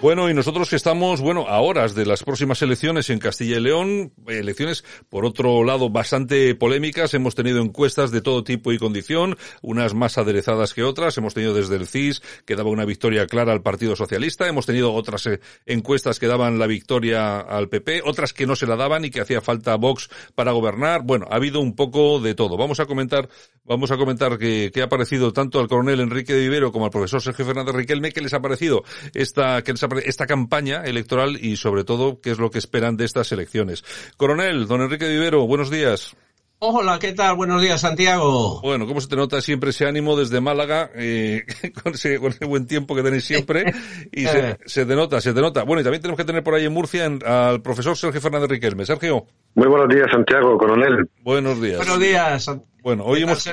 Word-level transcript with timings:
Bueno, 0.00 0.30
y 0.30 0.34
nosotros 0.34 0.70
que 0.70 0.76
estamos, 0.76 1.20
bueno, 1.20 1.48
a 1.48 1.60
horas 1.60 1.96
de 1.96 2.06
las 2.06 2.22
próximas 2.22 2.62
elecciones 2.62 3.10
en 3.10 3.18
Castilla 3.18 3.56
y 3.56 3.60
León, 3.60 4.12
elecciones, 4.28 4.84
por 5.08 5.24
otro 5.24 5.64
lado, 5.64 5.90
bastante 5.90 6.54
polémicas. 6.54 7.14
Hemos 7.14 7.34
tenido 7.34 7.60
encuestas 7.60 8.12
de 8.12 8.20
todo 8.20 8.44
tipo 8.44 8.72
y 8.72 8.78
condición, 8.78 9.36
unas 9.60 9.94
más 9.94 10.16
aderezadas 10.16 10.72
que 10.72 10.84
otras. 10.84 11.18
Hemos 11.18 11.34
tenido 11.34 11.52
desde 11.52 11.74
el 11.74 11.88
CIS, 11.88 12.22
que 12.46 12.54
daba 12.54 12.70
una 12.70 12.84
victoria 12.84 13.26
clara 13.26 13.52
al 13.52 13.62
Partido 13.62 13.96
Socialista. 13.96 14.46
Hemos 14.46 14.66
tenido 14.66 14.94
otras 14.94 15.26
eh, 15.26 15.40
encuestas 15.66 16.20
que 16.20 16.28
daban 16.28 16.60
la 16.60 16.68
victoria 16.68 17.40
al 17.40 17.68
PP, 17.68 18.02
otras 18.04 18.32
que 18.32 18.46
no 18.46 18.54
se 18.54 18.68
la 18.68 18.76
daban 18.76 19.04
y 19.04 19.10
que 19.10 19.20
hacía 19.20 19.40
falta 19.40 19.74
Vox 19.74 20.10
para 20.36 20.52
gobernar. 20.52 21.02
Bueno, 21.02 21.26
ha 21.28 21.34
habido 21.34 21.58
un 21.58 21.74
poco 21.74 22.20
de 22.20 22.36
todo. 22.36 22.56
Vamos 22.56 22.78
a 22.78 22.86
comentar, 22.86 23.28
vamos 23.64 23.90
a 23.90 23.96
comentar 23.96 24.38
que, 24.38 24.70
ha 24.80 24.88
parecido 24.88 25.32
tanto 25.32 25.58
al 25.58 25.66
coronel 25.66 25.98
Enrique 25.98 26.34
de 26.34 26.40
Vivero 26.42 26.70
como 26.70 26.84
al 26.84 26.92
profesor 26.92 27.20
Sergio 27.20 27.44
Fernández 27.44 27.74
Riquelme, 27.74 28.12
que 28.12 28.20
les 28.20 28.32
ha 28.32 28.40
parecido 28.40 28.84
esta, 29.12 29.62
que 29.62 29.72
esta 30.04 30.26
campaña 30.26 30.84
electoral 30.84 31.38
y 31.40 31.56
sobre 31.56 31.84
todo 31.84 32.20
qué 32.20 32.30
es 32.30 32.38
lo 32.38 32.50
que 32.50 32.58
esperan 32.58 32.96
de 32.96 33.04
estas 33.04 33.32
elecciones. 33.32 33.84
Coronel, 34.16 34.66
don 34.66 34.82
Enrique 34.82 35.08
Vivero, 35.08 35.46
buenos 35.46 35.70
días. 35.70 36.16
Hola, 36.60 36.98
¿qué 36.98 37.12
tal? 37.12 37.36
Buenos 37.36 37.62
días, 37.62 37.80
Santiago. 37.80 38.60
Bueno, 38.62 38.84
¿cómo 38.88 39.00
se 39.00 39.06
te 39.06 39.14
nota 39.14 39.40
siempre 39.40 39.70
ese 39.70 39.86
ánimo 39.86 40.16
desde 40.16 40.40
Málaga, 40.40 40.90
eh, 40.96 41.44
con, 41.84 41.94
ese, 41.94 42.18
buen 42.18 42.66
tiempo 42.66 42.96
que 42.96 43.02
tenéis 43.04 43.24
siempre? 43.24 43.64
Y 44.10 44.26
se, 44.26 44.58
se, 44.66 44.84
te 44.84 44.96
nota, 44.96 45.20
se 45.20 45.32
te 45.32 45.40
nota. 45.40 45.62
Bueno, 45.62 45.82
y 45.82 45.84
también 45.84 46.02
tenemos 46.02 46.18
que 46.18 46.24
tener 46.24 46.42
por 46.42 46.54
ahí 46.54 46.64
en 46.64 46.72
Murcia 46.72 47.08
al 47.24 47.62
profesor 47.62 47.96
Sergio 47.96 48.20
Fernández 48.20 48.50
Riquelme. 48.50 48.84
Sergio. 48.84 49.24
Muy 49.54 49.68
buenos 49.68 49.88
días, 49.88 50.08
Santiago, 50.10 50.58
coronel. 50.58 51.08
Buenos 51.22 51.60
días. 51.62 51.76
Buenos 51.76 52.00
días. 52.00 52.50
Bueno, 52.82 53.04
hoy 53.04 53.22
hemos, 53.22 53.48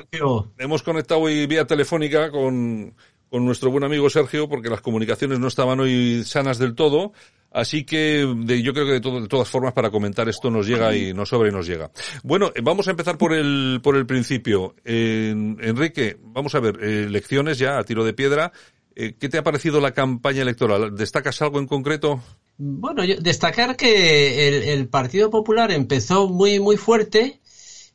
hemos 0.58 0.82
conectado 0.82 1.20
hoy 1.22 1.46
vía 1.46 1.68
telefónica 1.68 2.32
con, 2.32 2.96
con 3.36 3.44
nuestro 3.44 3.70
buen 3.70 3.84
amigo 3.84 4.10
Sergio, 4.10 4.48
porque 4.48 4.70
las 4.70 4.80
comunicaciones 4.80 5.40
no 5.40 5.50
estaban 5.50 5.78
hoy 5.82 6.24
sanas 6.24 6.58
del 6.58 6.74
todo. 6.74 7.12
Así 7.52 7.84
que 7.84 8.22
yo 8.64 8.74
creo 8.74 8.86
que 8.86 8.94
de, 8.94 9.00
de, 9.02 9.28
todas 9.28 9.50
formas 9.50 9.74
para 9.74 9.92
comentar 9.92 10.30
esto 10.30 10.50
nos 10.50 10.66
llega 10.66 10.96
y 10.96 11.14
nos 11.14 11.28
sobra 11.28 11.50
y 11.50 11.52
nos 11.52 11.68
llega. 11.68 11.92
Bueno, 12.24 12.54
eh, 12.56 12.62
vamos 12.64 12.88
a 12.88 12.92
empezar 12.92 13.18
por 13.18 13.34
el, 13.34 13.82
por 13.84 13.98
el 13.98 14.06
principio. 14.06 14.74
Enrique, 14.86 16.16
vamos 16.22 16.56
a 16.56 16.62
ver, 16.62 16.82
elecciones 16.82 17.60
ya 17.60 17.78
a 17.78 17.84
tiro 17.84 18.06
de 18.06 18.14
piedra. 18.14 18.54
Eh, 18.96 19.16
¿Qué 19.20 19.28
te 19.28 19.38
ha 19.38 19.44
parecido 19.44 19.82
la 19.82 19.92
campaña 19.92 20.42
electoral? 20.42 20.96
¿Destacas 20.96 21.42
algo 21.42 21.60
en 21.60 21.68
concreto? 21.68 22.22
Bueno, 22.58 23.04
destacar 23.20 23.76
que 23.76 24.48
el, 24.48 24.64
el 24.64 24.88
Partido 24.88 25.30
Popular 25.30 25.74
empezó 25.74 26.30
muy, 26.30 26.62
muy 26.62 26.78
fuerte 26.78 27.42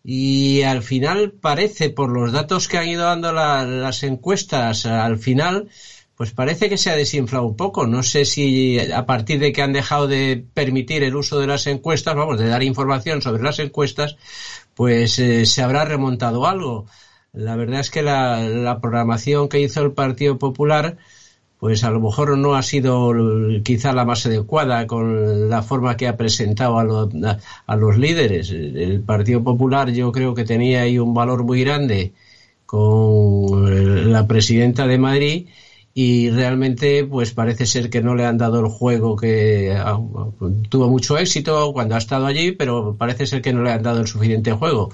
y 0.02 0.62
al 0.62 0.82
final 0.82 1.32
parece, 1.32 1.90
por 1.90 2.10
los 2.10 2.32
datos 2.32 2.68
que 2.68 2.78
han 2.78 2.88
ido 2.88 3.04
dando 3.04 3.32
las 3.32 4.02
encuestas, 4.02 4.86
al 4.86 5.18
final, 5.18 5.68
pues 6.16 6.32
parece 6.32 6.68
que 6.68 6.78
se 6.78 6.90
ha 6.90 6.96
desinflado 6.96 7.46
un 7.46 7.56
poco. 7.56 7.86
No 7.86 8.02
sé 8.02 8.24
si 8.24 8.78
a 8.78 9.06
partir 9.06 9.38
de 9.40 9.52
que 9.52 9.62
han 9.62 9.72
dejado 9.72 10.06
de 10.06 10.44
permitir 10.54 11.02
el 11.02 11.16
uso 11.16 11.38
de 11.38 11.46
las 11.46 11.66
encuestas, 11.66 12.14
vamos, 12.14 12.38
de 12.38 12.48
dar 12.48 12.62
información 12.62 13.22
sobre 13.22 13.42
las 13.42 13.58
encuestas, 13.58 14.16
pues 14.74 15.18
eh, 15.18 15.46
se 15.46 15.62
habrá 15.62 15.84
remontado 15.84 16.46
algo. 16.46 16.86
La 17.32 17.56
verdad 17.56 17.80
es 17.80 17.90
que 17.90 18.02
la, 18.02 18.40
la 18.40 18.80
programación 18.80 19.48
que 19.48 19.60
hizo 19.60 19.82
el 19.82 19.92
Partido 19.92 20.38
Popular, 20.38 20.96
pues 21.60 21.84
a 21.84 21.90
lo 21.90 22.00
mejor 22.00 22.36
no 22.38 22.54
ha 22.54 22.62
sido 22.62 23.12
quizá 23.62 23.92
la 23.92 24.06
más 24.06 24.24
adecuada 24.26 24.86
con 24.86 25.50
la 25.50 25.62
forma 25.62 25.96
que 25.96 26.08
ha 26.08 26.16
presentado 26.16 26.78
a, 26.78 27.38
a, 27.66 27.76
los 27.76 27.98
líderes. 27.98 28.50
El 28.50 29.02
Partido 29.02 29.44
Popular 29.44 29.90
yo 29.90 30.10
creo 30.10 30.34
que 30.34 30.44
tenía 30.44 30.82
ahí 30.82 30.98
un 30.98 31.12
valor 31.12 31.44
muy 31.44 31.62
grande 31.62 32.14
con 32.64 34.10
la 34.12 34.26
presidenta 34.26 34.86
de 34.86 34.98
Madrid 34.98 35.46
y 35.92 36.30
realmente 36.30 37.04
pues 37.04 37.32
parece 37.32 37.66
ser 37.66 37.90
que 37.90 38.00
no 38.00 38.14
le 38.14 38.24
han 38.24 38.38
dado 38.38 38.60
el 38.60 38.68
juego 38.68 39.16
que 39.16 39.74
ah, 39.76 40.00
tuvo 40.68 40.88
mucho 40.88 41.18
éxito 41.18 41.72
cuando 41.74 41.94
ha 41.94 41.98
estado 41.98 42.26
allí, 42.26 42.52
pero 42.52 42.96
parece 42.96 43.26
ser 43.26 43.42
que 43.42 43.52
no 43.52 43.62
le 43.62 43.72
han 43.72 43.82
dado 43.82 44.00
el 44.00 44.06
suficiente 44.06 44.52
juego. 44.52 44.90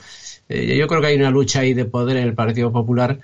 Eh, 0.49 0.77
yo 0.77 0.87
creo 0.89 1.01
que 1.01 1.09
hay 1.09 1.17
una 1.17 1.31
lucha 1.31 1.61
ahí 1.61 1.75
de 1.75 1.85
poder 1.85 2.17
en 2.17 2.25
el 2.25 2.35
Partido 2.35 2.73
Popular 2.73 3.21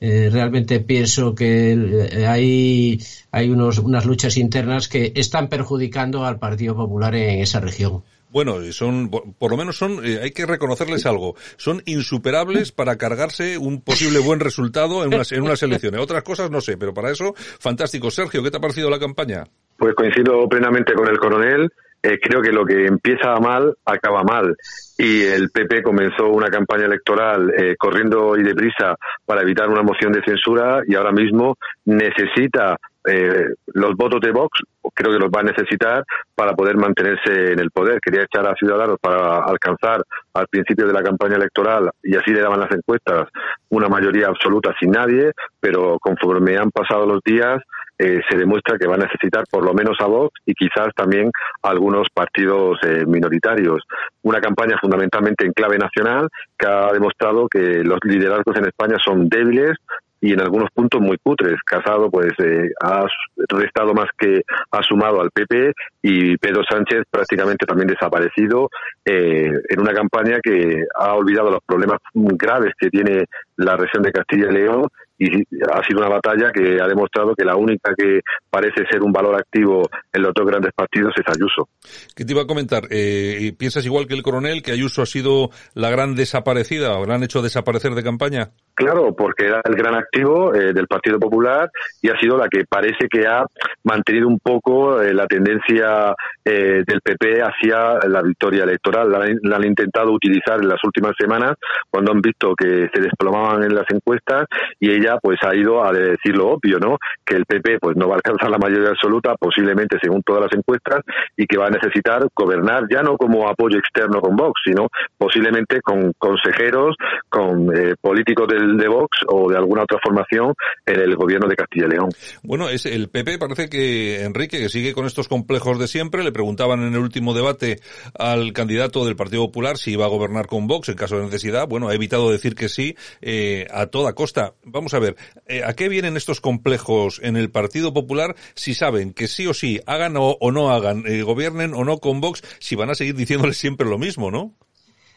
eh, 0.00 0.30
realmente 0.32 0.80
pienso 0.80 1.34
que 1.34 1.72
eh, 1.72 2.26
hay, 2.26 3.00
hay 3.32 3.50
unos, 3.50 3.78
unas 3.78 4.06
luchas 4.06 4.36
internas 4.36 4.88
que 4.88 5.12
están 5.16 5.48
perjudicando 5.48 6.24
al 6.24 6.38
Partido 6.38 6.76
Popular 6.76 7.14
en 7.14 7.40
esa 7.40 7.60
región. 7.60 8.02
Bueno, 8.30 8.60
son, 8.72 9.10
por 9.10 9.50
lo 9.50 9.56
menos 9.56 9.78
son, 9.78 10.04
eh, 10.04 10.20
hay 10.22 10.32
que 10.32 10.44
reconocerles 10.44 11.06
algo, 11.06 11.34
son 11.56 11.82
insuperables 11.86 12.72
para 12.72 12.96
cargarse 12.96 13.56
un 13.56 13.80
posible 13.80 14.18
buen 14.18 14.38
resultado 14.38 15.02
en 15.02 15.14
unas, 15.14 15.32
en 15.32 15.42
unas 15.42 15.62
elecciones. 15.62 16.00
Otras 16.00 16.22
cosas 16.22 16.50
no 16.50 16.60
sé, 16.60 16.76
pero 16.76 16.92
para 16.92 17.10
eso, 17.10 17.34
fantástico. 17.36 18.10
Sergio, 18.10 18.42
¿qué 18.42 18.50
te 18.50 18.58
ha 18.58 18.60
parecido 18.60 18.90
la 18.90 18.98
campaña? 18.98 19.44
Pues 19.78 19.94
coincido 19.94 20.46
plenamente 20.48 20.92
con 20.92 21.08
el 21.08 21.18
coronel. 21.18 21.70
Eh, 22.02 22.18
creo 22.22 22.40
que 22.40 22.52
lo 22.52 22.64
que 22.64 22.86
empieza 22.86 23.34
mal 23.40 23.74
acaba 23.84 24.22
mal. 24.22 24.56
Y 24.96 25.22
el 25.22 25.50
PP 25.50 25.82
comenzó 25.82 26.28
una 26.28 26.48
campaña 26.48 26.86
electoral 26.86 27.52
eh, 27.56 27.74
corriendo 27.76 28.36
y 28.36 28.42
deprisa 28.42 28.96
para 29.26 29.42
evitar 29.42 29.68
una 29.68 29.82
moción 29.82 30.12
de 30.12 30.22
censura 30.22 30.82
y 30.86 30.94
ahora 30.94 31.12
mismo 31.12 31.56
necesita 31.84 32.76
eh, 33.10 33.54
los 33.68 33.96
votos 33.96 34.20
de 34.20 34.32
Vox, 34.32 34.60
creo 34.92 35.12
que 35.12 35.18
los 35.18 35.30
va 35.30 35.40
a 35.40 35.44
necesitar 35.44 36.04
para 36.34 36.52
poder 36.54 36.76
mantenerse 36.76 37.52
en 37.52 37.58
el 37.58 37.70
poder. 37.70 38.00
Quería 38.00 38.24
echar 38.24 38.46
a 38.46 38.54
Ciudadanos 38.54 38.98
para 39.00 39.38
alcanzar 39.44 40.02
al 40.34 40.46
principio 40.48 40.86
de 40.86 40.92
la 40.92 41.02
campaña 41.02 41.36
electoral, 41.36 41.90
y 42.02 42.16
así 42.16 42.32
le 42.32 42.42
daban 42.42 42.60
las 42.60 42.70
encuestas, 42.70 43.28
una 43.70 43.88
mayoría 43.88 44.26
absoluta 44.26 44.74
sin 44.78 44.90
nadie, 44.90 45.32
pero 45.58 45.98
conforme 46.00 46.58
han 46.58 46.70
pasado 46.70 47.06
los 47.06 47.20
días, 47.24 47.62
eh, 47.98 48.20
se 48.28 48.36
demuestra 48.36 48.78
que 48.78 48.86
va 48.86 48.94
a 48.94 48.98
necesitar 48.98 49.44
por 49.50 49.64
lo 49.64 49.74
menos 49.74 49.96
a 50.00 50.06
Vox 50.06 50.40
y 50.46 50.54
quizás 50.54 50.88
también 50.94 51.30
algunos 51.62 52.08
partidos 52.12 52.78
eh, 52.82 53.04
minoritarios. 53.06 53.82
Una 54.22 54.40
campaña 54.40 54.76
fundamentalmente 54.80 55.44
en 55.44 55.52
clave 55.52 55.78
nacional 55.78 56.28
que 56.58 56.66
ha 56.66 56.92
demostrado 56.92 57.48
que 57.48 57.82
los 57.84 57.98
liderazgos 58.04 58.56
en 58.56 58.66
España 58.66 58.96
son 59.04 59.28
débiles, 59.28 59.76
y 60.20 60.32
en 60.32 60.40
algunos 60.40 60.70
puntos 60.70 61.00
muy 61.00 61.16
putres. 61.18 61.56
Casado 61.64 62.10
pues 62.10 62.32
eh, 62.38 62.70
ha 62.82 63.06
restado 63.48 63.94
más 63.94 64.06
que 64.18 64.42
ha 64.70 64.82
sumado 64.82 65.20
al 65.20 65.30
PP 65.30 65.72
y 66.02 66.36
Pedro 66.38 66.62
Sánchez 66.68 67.04
prácticamente 67.10 67.66
también 67.66 67.88
desaparecido 67.88 68.68
eh, 69.04 69.50
en 69.68 69.80
una 69.80 69.92
campaña 69.92 70.38
que 70.42 70.84
ha 70.96 71.14
olvidado 71.14 71.50
los 71.50 71.62
problemas 71.64 71.98
graves 72.14 72.72
que 72.78 72.90
tiene 72.90 73.24
la 73.56 73.76
región 73.76 74.02
de 74.02 74.12
Castilla 74.12 74.48
y 74.50 74.54
León 74.54 74.88
y 75.18 75.42
ha 75.42 75.82
sido 75.84 75.98
una 75.98 76.08
batalla 76.08 76.52
que 76.52 76.80
ha 76.80 76.86
demostrado 76.86 77.34
que 77.34 77.44
la 77.44 77.56
única 77.56 77.92
que 77.96 78.20
parece 78.48 78.84
ser 78.90 79.02
un 79.02 79.12
valor 79.12 79.34
activo 79.34 79.88
en 80.12 80.22
los 80.22 80.32
dos 80.32 80.46
grandes 80.46 80.72
partidos 80.72 81.12
es 81.16 81.24
Ayuso. 81.26 81.68
¿Qué 82.14 82.24
te 82.24 82.32
iba 82.32 82.42
a 82.42 82.46
comentar? 82.46 82.84
Eh, 82.90 83.52
¿Piensas 83.58 83.84
igual 83.84 84.06
que 84.06 84.14
el 84.14 84.22
coronel 84.22 84.62
que 84.62 84.72
Ayuso 84.72 85.02
ha 85.02 85.06
sido 85.06 85.50
la 85.74 85.90
gran 85.90 86.14
desaparecida 86.14 86.96
o 86.98 87.04
la 87.04 87.16
han 87.16 87.24
hecho 87.24 87.42
desaparecer 87.42 87.92
de 87.92 88.04
campaña? 88.04 88.50
Claro, 88.74 89.14
porque 89.16 89.46
era 89.46 89.60
el 89.64 89.74
gran 89.74 89.96
activo 89.96 90.54
eh, 90.54 90.72
del 90.72 90.86
Partido 90.86 91.18
Popular 91.18 91.68
y 92.00 92.10
ha 92.10 92.18
sido 92.20 92.36
la 92.36 92.48
que 92.48 92.64
parece 92.68 93.08
que 93.10 93.26
ha 93.26 93.44
mantenido 93.82 94.28
un 94.28 94.38
poco 94.38 95.02
eh, 95.02 95.12
la 95.12 95.26
tendencia 95.26 96.14
del 96.44 97.02
PP 97.02 97.42
hacia 97.42 97.98
la 98.08 98.22
victoria 98.22 98.64
electoral. 98.64 99.10
La, 99.10 99.56
han 99.56 99.66
intentado 99.66 100.12
utilizar 100.12 100.58
en 100.58 100.68
las 100.68 100.82
últimas 100.82 101.12
semanas 101.18 101.56
cuando 101.90 102.12
han 102.12 102.22
visto 102.22 102.54
que 102.54 102.88
se 102.90 103.02
desplomaban 103.02 103.64
en 103.64 103.74
las 103.74 103.84
encuestas 103.90 104.46
y 104.80 104.90
ella 104.90 105.07
pues 105.22 105.38
ha 105.42 105.54
ido 105.54 105.84
a 105.84 105.92
decir 105.92 106.36
lo 106.36 106.50
obvio, 106.50 106.78
¿no? 106.78 106.98
Que 107.24 107.36
el 107.36 107.46
PP 107.46 107.78
pues 107.80 107.96
no 107.96 108.08
va 108.08 108.14
a 108.14 108.16
alcanzar 108.16 108.50
la 108.50 108.58
mayoría 108.58 108.90
absoluta, 108.90 109.34
posiblemente 109.38 109.96
según 110.02 110.22
todas 110.22 110.42
las 110.42 110.52
encuestas, 110.54 111.00
y 111.36 111.46
que 111.46 111.56
va 111.56 111.66
a 111.66 111.70
necesitar 111.70 112.26
gobernar 112.34 112.84
ya 112.90 113.02
no 113.02 113.16
como 113.16 113.48
apoyo 113.48 113.78
externo 113.78 114.20
con 114.20 114.36
Vox, 114.36 114.60
sino 114.64 114.88
posiblemente 115.16 115.80
con 115.80 116.12
consejeros, 116.18 116.96
con 117.28 117.74
eh, 117.74 117.94
políticos 118.00 118.48
del, 118.48 118.76
de 118.76 118.88
Vox 118.88 119.18
o 119.28 119.50
de 119.50 119.56
alguna 119.56 119.82
otra 119.82 119.98
formación 120.02 120.54
en 120.86 121.00
el 121.00 121.16
gobierno 121.16 121.48
de 121.48 121.56
Castilla 121.56 121.86
y 121.86 121.90
León. 121.90 122.08
Bueno, 122.42 122.68
es 122.68 122.86
el 122.86 123.08
PP 123.08 123.38
parece 123.38 123.68
que 123.68 124.24
Enrique, 124.24 124.58
que 124.58 124.68
sigue 124.68 124.92
con 124.92 125.06
estos 125.06 125.28
complejos 125.28 125.78
de 125.78 125.88
siempre, 125.88 126.24
le 126.24 126.32
preguntaban 126.32 126.82
en 126.82 126.94
el 126.94 127.00
último 127.00 127.34
debate 127.34 127.80
al 128.18 128.52
candidato 128.52 129.04
del 129.04 129.16
Partido 129.16 129.46
Popular 129.46 129.76
si 129.76 129.92
iba 129.92 130.04
a 130.04 130.08
gobernar 130.08 130.46
con 130.46 130.66
Vox 130.66 130.88
en 130.88 130.96
caso 130.96 131.16
de 131.16 131.24
necesidad. 131.24 131.68
Bueno, 131.68 131.88
ha 131.88 131.94
evitado 131.94 132.30
decir 132.30 132.54
que 132.54 132.68
sí 132.68 132.96
eh, 133.20 133.66
a 133.70 133.86
toda 133.86 134.14
costa. 134.14 134.54
Vamos 134.64 134.94
a 134.94 134.97
a 134.98 135.00
ver, 135.00 135.16
eh, 135.46 135.62
¿a 135.64 135.74
qué 135.74 135.88
vienen 135.88 136.16
estos 136.16 136.40
complejos 136.40 137.20
en 137.22 137.36
el 137.36 137.50
Partido 137.50 137.94
Popular 137.94 138.36
si 138.54 138.74
saben 138.74 139.12
que 139.12 139.28
sí 139.28 139.46
o 139.46 139.54
sí, 139.54 139.80
hagan 139.86 140.14
o, 140.16 140.36
no 140.52 140.70
hagan, 140.70 141.04
eh, 141.06 141.22
gobiernen 141.22 141.74
o 141.74 141.84
no 141.84 141.98
con 141.98 142.20
Vox, 142.20 142.42
si 142.58 142.74
van 142.74 142.90
a 142.90 142.94
seguir 142.94 143.14
diciéndoles 143.14 143.56
siempre 143.56 143.88
lo 143.88 143.98
mismo, 143.98 144.30
¿no? 144.30 144.54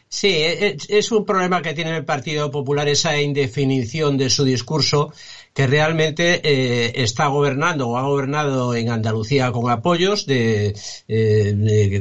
Sí, 0.08 0.28
e, 0.28 0.66
e, 0.66 0.76
es 0.88 1.10
un 1.10 1.24
problema 1.24 1.62
que 1.62 1.72
tiene 1.72 1.96
el 1.96 2.04
Partido 2.04 2.50
Popular, 2.50 2.86
esa 2.86 3.18
indefinición 3.18 4.18
de 4.18 4.28
su 4.28 4.44
discurso, 4.44 5.10
que 5.54 5.66
realmente 5.66 6.40
eh, 6.44 6.92
está 7.02 7.28
gobernando 7.28 7.88
o 7.88 7.96
ha 7.96 8.02
gobernado 8.02 8.74
en 8.74 8.90
Andalucía 8.90 9.50
con 9.52 9.70
apoyos, 9.70 10.26
de, 10.26 10.74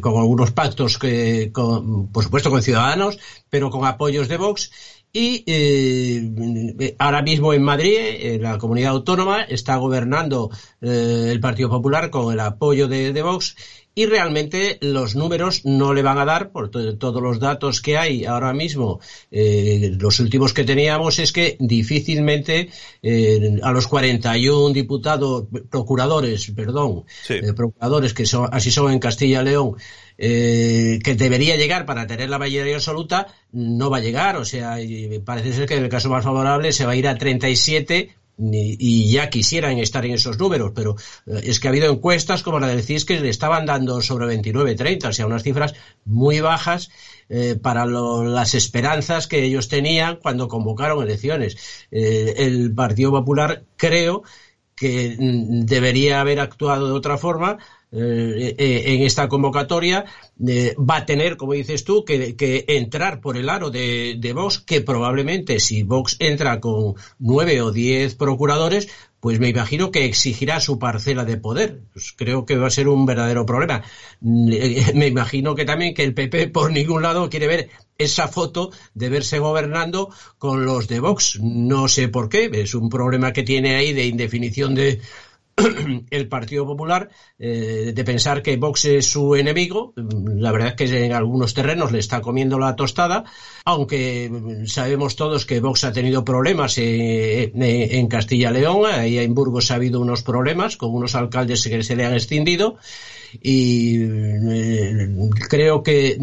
con 0.02 0.18
algunos 0.18 0.52
pactos, 0.52 1.00
que, 1.00 1.52
por 1.54 2.24
supuesto 2.24 2.50
con 2.50 2.62
Ciudadanos, 2.62 3.18
pero 3.50 3.70
con 3.70 3.86
apoyos 3.86 4.28
de 4.28 4.38
Vox, 4.38 4.72
y 5.14 5.44
eh, 5.46 6.32
eh, 6.80 6.96
ahora 7.00 7.22
mismo 7.22 7.54
en 7.54 7.64
Madrid, 7.64 7.98
en 7.98 8.42
la 8.42 8.58
comunidad 8.58 8.92
autónoma, 8.92 9.44
está 9.44 9.76
gobernando 9.76 10.50
eh, 10.80 11.30
el 11.32 11.40
Partido 11.40 11.70
Popular 11.70 12.10
con 12.10 12.32
el 12.32 12.40
apoyo 12.40 12.88
de, 12.88 13.12
de 13.12 13.22
Vox 13.22 13.56
y 13.94 14.06
realmente 14.06 14.78
los 14.82 15.16
números 15.16 15.66
no 15.66 15.94
le 15.94 16.02
van 16.02 16.18
a 16.18 16.26
dar, 16.26 16.52
por 16.52 16.70
todos 16.70 17.22
los 17.22 17.40
datos 17.40 17.82
que 17.82 17.98
hay 17.98 18.26
ahora 18.26 18.54
mismo, 18.54 19.02
eh, 19.32 19.92
los 20.00 20.20
últimos 20.20 20.54
que 20.54 20.64
teníamos 20.64 21.20
es 21.20 21.32
que 21.32 21.58
difícilmente 21.60 22.70
eh, 23.02 23.60
a 23.62 23.72
los 23.72 23.88
41 23.88 24.74
diputados, 24.74 25.46
procuradores, 25.70 26.52
perdón, 26.52 27.04
eh, 27.30 27.54
procuradores 27.54 28.14
que 28.14 28.26
son, 28.26 28.48
así 28.52 28.72
son 28.72 28.92
en 28.92 29.00
Castilla 29.00 29.42
y 29.42 29.46
León, 29.46 29.76
eh, 30.18 31.00
que 31.04 31.16
debería 31.16 31.56
llegar 31.56 31.86
para 31.86 32.08
tener 32.08 32.30
la 32.30 32.38
mayoría 32.38 32.76
absoluta, 32.76 33.28
no 33.52 33.90
va 33.90 33.98
a 33.98 34.02
llegar. 34.02 34.38
O 34.38 34.46
sea, 34.46 34.78
parece 35.26 35.54
ser 35.54 35.68
que 35.68 35.76
en 35.76 35.84
el 35.84 35.90
caso 35.90 36.10
más 36.10 36.24
favorable 36.24 36.72
se 36.72 36.86
va 36.86 36.92
a 36.92 36.96
ir 36.96 37.08
a 37.08 37.18
37 37.18 38.21
y 38.42 39.12
ya 39.12 39.30
quisieran 39.30 39.78
estar 39.78 40.06
en 40.06 40.14
esos 40.14 40.40
números, 40.40 40.72
pero 40.74 40.96
eh, 41.28 41.42
es 41.44 41.60
que 41.60 41.68
ha 41.68 41.72
habido 41.72 41.92
encuestas 41.92 42.42
como 42.42 42.60
la 42.60 42.68
del 42.68 42.84
CIS 42.84 43.06
que 43.06 43.20
le 43.20 43.30
estaban 43.30 43.66
dando 43.66 44.02
sobre 44.02 44.26
29-30, 44.28 45.10
o 45.10 45.14
sea, 45.14 45.28
unas 45.28 45.44
cifras 45.44 45.76
muy 46.06 46.40
bajas 46.40 46.90
eh, 47.30 47.56
para 47.62 47.86
las 47.86 48.56
esperanzas 48.56 49.28
que 49.28 49.44
ellos 49.44 49.68
tenían 49.68 50.18
cuando 50.18 50.48
convocaron 50.48 51.04
elecciones. 51.04 51.88
Eh, 51.92 52.34
el 52.38 52.74
Partido 52.74 53.12
Popular 53.12 53.64
creo 53.78 54.24
que 54.76 55.16
mm, 55.18 55.62
debería 55.66 56.22
haber 56.22 56.40
actuado 56.40 56.88
de 56.88 56.94
otra 56.94 57.18
forma, 57.18 57.60
eh, 57.94 58.56
eh, 58.58 58.84
en 58.94 59.02
esta 59.02 59.28
convocatoria 59.28 60.06
eh, 60.48 60.76
va 60.78 60.98
a 60.98 61.06
tener, 61.06 61.36
como 61.36 61.52
dices 61.54 61.84
tú, 61.84 62.06
que, 62.06 62.36
entrar 62.70 63.20
por 63.20 63.36
el 63.36 63.50
aro 63.50 63.70
de, 63.70 64.32
Vox, 64.34 64.60
que 64.60 64.80
probablemente 64.80 65.60
si 65.60 65.84
Vox 65.84 66.16
entra 66.20 66.62
con 66.62 66.96
nueve 67.20 67.62
o 67.62 67.72
diez 67.74 68.16
procuradores, 68.16 68.88
pues 69.20 69.42
me 69.42 69.50
imagino 69.50 69.92
que 69.92 70.06
exigirá 70.06 70.62
su 70.62 70.80
parcela 70.80 71.26
de 71.26 71.36
poder. 71.36 71.82
Pues 71.92 72.14
creo 72.16 72.46
que 72.46 72.56
va 72.56 72.68
a 72.68 72.72
ser 72.72 72.88
un 72.88 73.06
verdadero 73.06 73.46
problema. 73.46 73.84
Me 74.22 75.08
imagino 75.08 75.54
que 75.54 75.66
también 75.66 75.94
que 75.94 76.04
el 76.04 76.14
PP 76.14 76.48
por 76.48 76.72
ningún 76.72 77.04
lado 77.04 77.30
quiere 77.30 77.48
ver 77.48 77.70
esa 77.98 78.28
foto 78.30 78.72
de 78.96 79.10
verse 79.10 79.38
gobernando 79.38 80.10
con 80.40 80.66
los 80.66 80.88
de 80.88 81.02
Vox. 81.02 81.40
No 81.40 81.88
sé 81.88 82.08
por 82.08 82.30
qué. 82.30 82.50
Es 82.52 82.74
un 82.74 82.90
problema 82.90 83.32
que 83.32 83.44
tiene 83.44 83.76
ahí 83.76 83.94
de 83.94 84.06
indefinición 84.06 84.74
de, 84.74 85.02
el 86.10 86.28
Partido 86.28 86.66
Popular 86.66 87.10
eh, 87.40 87.92
de 87.94 88.04
pensar 88.04 88.42
que 88.42 88.58
Vox 88.58 88.86
es 88.86 89.06
su 89.06 89.36
enemigo. 89.36 89.94
La 89.96 90.52
verdad 90.52 90.70
es 90.70 90.76
que 90.76 91.06
en 91.06 91.14
algunos 91.14 91.54
terrenos 91.54 91.92
le 91.92 92.00
está 92.00 92.22
comiendo 92.22 92.60
la 92.60 92.76
tostada, 92.76 93.24
aunque 93.66 94.64
sabemos 94.66 95.16
todos 95.16 95.46
que 95.46 95.60
Vox 95.60 95.84
ha 95.84 95.94
tenido 95.94 96.24
problemas 96.24 96.78
eh, 96.78 97.52
en 97.54 98.08
Castilla 98.08 98.52
y 98.52 98.54
León, 98.54 98.86
ahí 98.92 99.18
en 99.18 99.34
Burgos 99.34 99.72
ha 99.72 99.76
habido 99.76 100.00
unos 100.00 100.24
problemas 100.24 100.78
con 100.78 100.94
unos 100.94 101.16
alcaldes 101.16 101.64
que 101.64 101.84
se 101.84 101.96
le 101.96 102.06
han 102.06 102.14
extendido 102.14 102.78
y 103.42 104.04
eh, 104.04 105.10
creo 105.50 105.84
que 105.84 106.18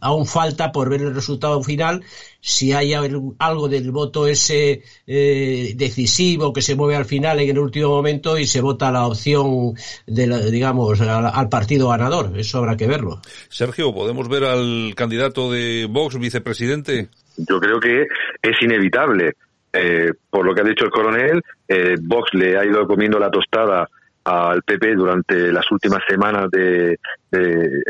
aún 0.00 0.26
falta 0.26 0.72
por 0.72 0.90
ver 0.90 1.02
el 1.02 1.14
resultado 1.14 1.62
final. 1.62 2.02
Si 2.40 2.72
hay 2.72 2.94
algo 2.94 3.68
del 3.68 3.90
voto 3.90 4.26
ese 4.26 4.82
eh, 5.06 5.72
decisivo 5.74 6.52
que 6.52 6.62
se 6.62 6.76
mueve 6.76 6.94
al 6.94 7.04
final 7.04 7.40
en 7.40 7.50
el 7.50 7.58
último 7.58 7.88
momento 7.88 8.38
y 8.38 8.46
se 8.46 8.60
vota 8.60 8.92
la 8.92 9.06
opción 9.06 9.74
de 10.06 10.50
digamos 10.50 11.00
al, 11.00 11.48
partido 11.48 11.88
ganador. 11.88 12.38
Eso 12.38 12.58
habrá 12.58 12.76
que 12.76 12.86
verlo. 12.86 13.20
Sergio 13.48 13.92
podemos 13.92 14.28
ver 14.28 14.44
al 14.44 14.94
candidato 14.94 15.50
de 15.50 15.86
Vox 15.90 16.18
vicepresidente 16.18 17.08
yo 17.36 17.60
creo 17.60 17.78
que 17.78 18.06
es 18.42 18.62
inevitable. 18.62 19.32
Eh, 19.72 20.10
por 20.30 20.46
lo 20.46 20.54
que 20.54 20.62
ha 20.62 20.64
dicho 20.64 20.86
el 20.86 20.90
coronel 20.90 21.42
Vox 22.00 22.32
le 22.32 22.56
ha 22.56 22.64
ido 22.64 22.86
comiendo 22.86 23.18
la 23.18 23.30
tostada 23.30 23.86
al 24.26 24.62
PP 24.62 24.96
durante 24.96 25.52
las 25.52 25.70
últimas 25.70 26.00
semanas 26.08 26.50
de, 26.50 26.98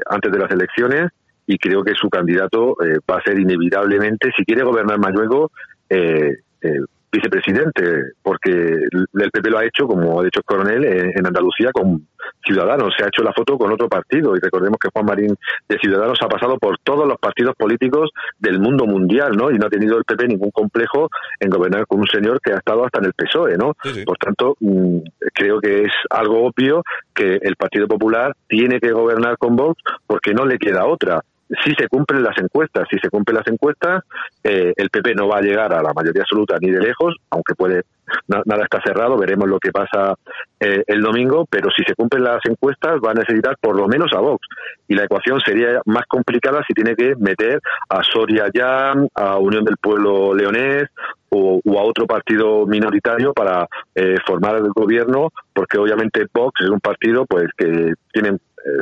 antes 0.06 0.33
de 0.33 0.38
las 0.38 0.50
elecciones 0.50 1.11
y 1.47 1.59
creo 1.59 1.83
que 1.83 1.94
su 1.94 2.11
candidato 2.11 2.77
eh, 2.85 2.99
va 3.11 3.19
a 3.19 3.23
ser 3.23 3.38
inevitablemente, 3.38 4.31
si 4.37 4.44
quiere 4.44 4.65
gobernar 4.65 4.99
más 4.99 5.12
luego, 5.12 5.50
eh, 5.88 6.37
eh, 6.61 6.81
vicepresidente, 7.11 8.12
porque 8.23 8.50
el 8.50 9.31
PP 9.31 9.50
lo 9.50 9.58
ha 9.58 9.64
hecho, 9.64 9.87
como 9.87 10.20
ha 10.20 10.25
dicho 10.25 10.41
el 10.41 10.44
coronel, 10.44 10.85
en, 10.85 11.26
Andalucía 11.26 11.70
con 11.73 12.06
Ciudadanos. 12.44 12.94
Se 12.97 13.05
ha 13.05 13.08
hecho 13.08 13.23
la 13.23 13.32
foto 13.32 13.58
con 13.58 13.73
otro 13.73 13.88
partido 13.88 14.37
y 14.37 14.41
recordemos 14.41 14.79
que 14.81 14.88
Juan 14.93 15.06
Marín 15.06 15.35
de 15.69 15.79
Ciudadanos 15.79 16.19
ha 16.23 16.29
pasado 16.29 16.58
por 16.58 16.79
todos 16.79 17.06
los 17.06 17.19
partidos 17.19 17.55
políticos 17.56 18.11
del 18.38 18.61
mundo 18.61 18.87
mundial, 18.87 19.32
¿no? 19.37 19.50
Y 19.50 19.58
no 19.58 19.67
ha 19.67 19.70
tenido 19.70 19.99
el 19.99 20.05
PP 20.05 20.29
ningún 20.29 20.50
complejo 20.50 21.08
en 21.41 21.50
gobernar 21.50 21.87
con 21.87 22.00
un 22.00 22.06
señor 22.06 22.41
que 22.41 22.53
ha 22.53 22.58
estado 22.58 22.85
hasta 22.85 23.00
en 23.00 23.06
el 23.06 23.12
PSOE, 23.12 23.56
¿no? 23.56 23.75
Por 24.05 24.19
tanto, 24.19 24.56
mm, 24.61 24.99
creo 25.35 25.61
que 25.61 25.82
es 25.82 25.93
algo 26.11 26.47
obvio 26.47 26.82
que 27.14 27.38
el 27.43 27.56
Partido 27.56 27.88
Popular 27.88 28.35
tiene 28.49 28.81
que 28.81 28.93
gobernar 28.93 29.38
con 29.38 29.56
Vox 29.56 29.82
porque 30.06 30.35
no 30.35 30.44
le 30.44 30.59
queda 30.59 30.87
otra 30.87 31.23
si 31.65 31.75
se 31.75 31.89
cumplen 31.89 32.23
las 32.23 32.37
encuestas. 32.39 32.87
Si 32.91 32.99
se 32.99 33.09
cumplen 33.09 33.37
las 33.37 33.47
encuestas, 33.47 34.03
eh, 34.43 34.73
el 34.77 34.91
PP 34.91 35.15
no 35.15 35.29
va 35.29 35.39
a 35.39 35.43
llegar 35.43 35.73
a 35.73 35.83
la 35.83 35.93
mayoría 35.93 36.23
absoluta 36.23 36.57
ni 36.61 36.71
de 36.71 36.81
lejos, 36.81 37.17
aunque 37.31 37.55
puede 37.55 37.83
nada 38.29 38.65
está 38.65 38.81
cerrado, 38.85 39.17
veremos 39.17 39.49
lo 39.49 39.59
que 39.59 39.73
pasa 39.73 40.15
eh, 40.61 40.85
el 40.87 41.03
domingo, 41.03 41.47
pero 41.51 41.71
si 41.71 41.83
se 41.83 41.95
cumplen 41.95 42.25
las 42.25 42.39
encuestas 42.45 43.01
va 43.05 43.11
a 43.11 43.15
necesitar 43.15 43.57
por 43.61 43.77
lo 43.77 43.89
menos 43.89 44.13
a 44.13 44.21
Vox. 44.21 44.47
Y 44.89 44.95
la 44.95 45.05
ecuación 45.05 45.41
sería 45.41 45.81
más 45.87 46.07
complicada 46.07 46.63
si 46.67 46.75
tiene 46.75 46.95
que 46.95 47.15
meter 47.17 47.61
a 47.89 48.03
Soria 48.03 48.47
ya, 48.55 48.95
a 49.15 49.39
Unión 49.39 49.65
del 49.65 49.77
Pueblo 49.77 50.35
Leonés 50.35 50.85
o, 51.31 51.61
a 51.67 51.83
otro 51.83 52.07
partido 52.07 52.67
minoritario 52.67 53.33
para 53.33 53.67
eh, 53.95 54.17
formar 54.25 54.57
el 54.57 54.71
gobierno, 54.75 55.31
porque 55.53 55.79
obviamente 55.79 56.27
Vox 56.33 56.61
es 56.63 56.71
un 56.71 56.81
partido 56.81 57.27
pues 57.27 57.47
que 57.57 57.93
tiene 58.13 58.39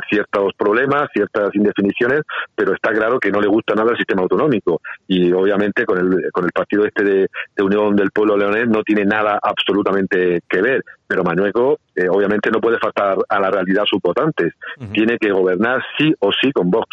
ciertos 0.09 0.53
problemas, 0.57 1.09
ciertas 1.13 1.49
indefiniciones, 1.53 2.21
pero 2.55 2.73
está 2.73 2.91
claro 2.91 3.19
que 3.19 3.31
no 3.31 3.41
le 3.41 3.47
gusta 3.47 3.75
nada 3.75 3.91
el 3.91 3.97
sistema 3.97 4.23
autonómico. 4.23 4.81
Y 5.07 5.31
obviamente 5.31 5.85
con 5.85 5.97
el, 5.97 6.31
con 6.31 6.45
el 6.45 6.51
partido 6.51 6.85
este 6.85 7.03
de, 7.03 7.27
Unión 7.63 7.95
del 7.95 8.11
Pueblo 8.11 8.37
Leonés 8.37 8.67
no 8.67 8.83
tiene 8.83 9.05
nada 9.05 9.39
absolutamente 9.41 10.41
que 10.47 10.61
ver. 10.61 10.83
Pero 11.07 11.23
Manueco 11.23 11.79
eh, 11.95 12.07
obviamente 12.09 12.49
no 12.49 12.59
puede 12.59 12.79
faltar 12.79 13.17
a 13.29 13.39
la 13.39 13.51
realidad 13.51 13.83
sus 13.85 14.01
votantes. 14.01 14.53
Tiene 14.91 15.17
que 15.17 15.31
gobernar 15.31 15.81
sí 15.97 16.13
o 16.19 16.31
sí 16.31 16.51
con 16.51 16.71
Vox. 16.71 16.87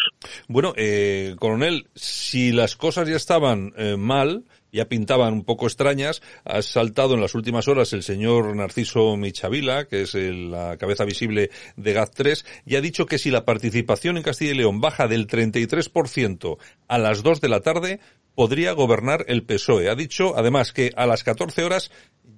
Bueno, 0.47 0.73
eh, 0.75 1.35
coronel, 1.39 1.87
si 1.95 2.51
las 2.51 2.75
cosas 2.75 3.07
ya 3.07 3.15
estaban 3.15 3.73
mal, 3.97 4.43
ya 4.73 4.89
pintaban 4.89 5.33
un 5.33 5.45
poco 5.45 5.67
extrañas. 5.67 6.21
Ha 6.43 6.61
saltado 6.61 7.13
en 7.13 7.21
las 7.21 7.35
últimas 7.35 7.67
horas 7.67 7.93
el 7.93 8.03
señor 8.03 8.53
Narciso 8.55 9.15
Michavila, 9.15 9.85
que 9.85 10.01
es 10.01 10.15
la 10.15 10.77
cabeza 10.77 11.05
visible 11.05 11.51
de 11.77 11.95
GAT3, 11.95 12.43
y 12.65 12.75
ha 12.75 12.81
dicho 12.81 13.05
que 13.05 13.19
si 13.19 13.31
la 13.31 13.45
participación 13.45 14.17
en 14.17 14.23
Castilla 14.23 14.51
y 14.51 14.55
León 14.55 14.81
baja 14.81 15.07
del 15.07 15.27
33% 15.27 16.57
a 16.87 16.97
las 16.97 17.23
2 17.23 17.39
de 17.39 17.49
la 17.49 17.61
tarde, 17.61 17.99
podría 18.35 18.73
gobernar 18.73 19.25
el 19.27 19.43
PSOE. 19.43 19.89
Ha 19.89 19.95
dicho, 19.95 20.33
además, 20.35 20.73
que 20.73 20.91
a 20.95 21.05
las 21.05 21.23
14 21.23 21.63
horas 21.63 21.91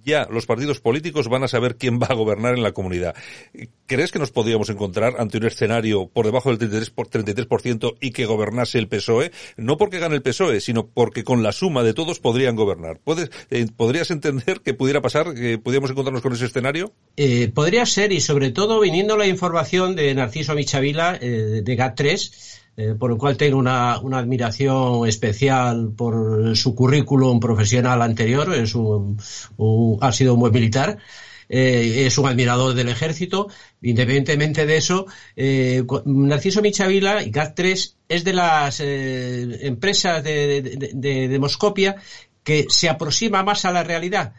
ya 0.05 0.27
los 0.29 0.45
partidos 0.45 0.79
políticos 0.79 1.27
van 1.27 1.43
a 1.43 1.47
saber 1.47 1.75
quién 1.75 1.99
va 1.99 2.07
a 2.09 2.13
gobernar 2.13 2.53
en 2.53 2.63
la 2.63 2.71
comunidad. 2.71 3.15
¿Crees 3.87 4.11
que 4.11 4.19
nos 4.19 4.31
podríamos 4.31 4.69
encontrar 4.69 5.15
ante 5.19 5.37
un 5.37 5.45
escenario 5.45 6.07
por 6.07 6.25
debajo 6.25 6.55
del 6.55 6.71
33%, 6.71 6.91
por 6.93 7.09
33% 7.09 7.97
y 7.99 8.11
que 8.11 8.25
gobernase 8.25 8.77
el 8.77 8.87
PSOE? 8.87 9.31
No 9.57 9.77
porque 9.77 9.99
gane 9.99 10.15
el 10.15 10.21
PSOE, 10.21 10.61
sino 10.61 10.87
porque 10.87 11.23
con 11.23 11.43
la 11.43 11.51
suma 11.51 11.83
de 11.83 11.93
todos 11.93 12.19
podrían 12.19 12.55
gobernar. 12.55 12.99
¿Puedes, 13.03 13.29
eh, 13.49 13.65
¿Podrías 13.75 14.11
entender 14.11 14.61
que 14.61 14.73
pudiera 14.73 15.01
pasar, 15.01 15.33
que 15.33 15.57
pudiéramos 15.57 15.91
encontrarnos 15.91 16.21
con 16.21 16.33
ese 16.33 16.45
escenario? 16.45 16.93
Eh, 17.17 17.51
podría 17.53 17.85
ser, 17.85 18.11
y 18.11 18.21
sobre 18.21 18.51
todo 18.51 18.79
viniendo 18.79 19.17
la 19.17 19.27
información 19.27 19.95
de 19.95 20.13
Narciso 20.13 20.53
Michavila, 20.53 21.17
eh, 21.19 21.61
de 21.63 21.77
GAT3, 21.77 22.61
eh, 22.77 22.93
por 22.97 23.11
el 23.11 23.17
cual 23.17 23.37
tengo 23.37 23.57
una, 23.57 23.99
una, 23.99 24.17
admiración 24.17 25.07
especial 25.07 25.93
por 25.95 26.55
su 26.57 26.75
currículum 26.75 27.39
profesional 27.39 28.01
anterior, 28.01 28.53
es 28.53 28.75
un, 28.75 29.17
ha 30.01 30.11
sido 30.11 30.33
un 30.33 30.39
buen 30.41 30.53
militar. 30.53 30.97
Eh, 31.47 32.07
es 32.07 32.17
un 32.17 32.27
admirador 32.27 32.73
del 32.73 32.89
ejército. 32.89 33.49
Independientemente 33.81 34.65
de 34.65 34.77
eso, 34.77 35.05
eh, 35.35 35.83
Narciso 36.05 36.61
Michavila 36.61 37.23
y 37.23 37.31
GAT3 37.31 37.93
es 38.09 38.23
de 38.23 38.33
las 38.33 38.79
empresas 38.79 40.23
de, 40.23 40.61
de, 40.61 40.91
de, 40.93 41.27
de 41.27 41.39
Moscopia 41.39 41.97
que 42.43 42.65
se 42.69 42.89
aproxima 42.89 43.43
más 43.43 43.63
a 43.65 43.71
la 43.71 43.83
realidad 43.83 44.33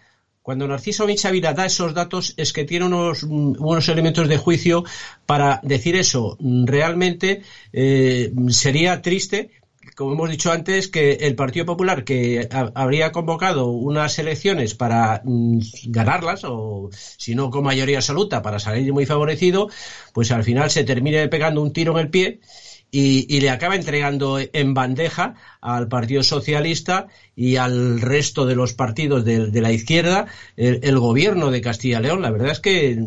cuando 0.46 0.68
Narciso 0.68 1.08
Michavila 1.08 1.54
da 1.54 1.66
esos 1.66 1.92
datos 1.92 2.32
es 2.36 2.52
que 2.52 2.62
tiene 2.62 2.84
unos, 2.84 3.24
unos 3.24 3.88
elementos 3.88 4.28
de 4.28 4.36
juicio 4.36 4.84
para 5.26 5.58
decir 5.64 5.96
eso. 5.96 6.38
Realmente 6.38 7.42
eh, 7.72 8.30
sería 8.50 9.02
triste 9.02 9.50
como 9.96 10.12
hemos 10.12 10.30
dicho 10.30 10.52
antes, 10.52 10.88
que 10.88 11.12
el 11.12 11.34
Partido 11.34 11.64
Popular, 11.64 12.04
que 12.04 12.48
habría 12.74 13.12
convocado 13.12 13.68
unas 13.68 14.18
elecciones 14.18 14.74
para 14.74 15.22
mm, 15.24 15.58
ganarlas, 15.86 16.44
o 16.44 16.90
si 16.92 17.34
no 17.34 17.50
con 17.50 17.64
mayoría 17.64 17.98
absoluta, 17.98 18.42
para 18.42 18.58
salir 18.58 18.92
muy 18.92 19.06
favorecido, 19.06 19.68
pues 20.12 20.30
al 20.32 20.44
final 20.44 20.70
se 20.70 20.84
termine 20.84 21.28
pegando 21.28 21.62
un 21.62 21.72
tiro 21.72 21.92
en 21.92 21.98
el 21.98 22.10
pie 22.10 22.40
y, 22.90 23.40
le 23.40 23.50
acaba 23.50 23.74
entregando 23.74 24.38
en 24.40 24.74
bandeja 24.74 25.34
al 25.60 25.88
Partido 25.88 26.22
Socialista 26.22 27.08
y 27.34 27.56
al 27.56 28.00
resto 28.00 28.46
de 28.46 28.54
los 28.54 28.72
partidos 28.72 29.24
de, 29.24 29.60
la 29.60 29.72
izquierda 29.72 30.26
el, 30.56 30.98
gobierno 30.98 31.50
de 31.50 31.60
Castilla 31.60 31.98
y 31.98 32.02
León. 32.04 32.22
La 32.22 32.30
verdad 32.30 32.52
es 32.52 32.60
que 32.60 32.98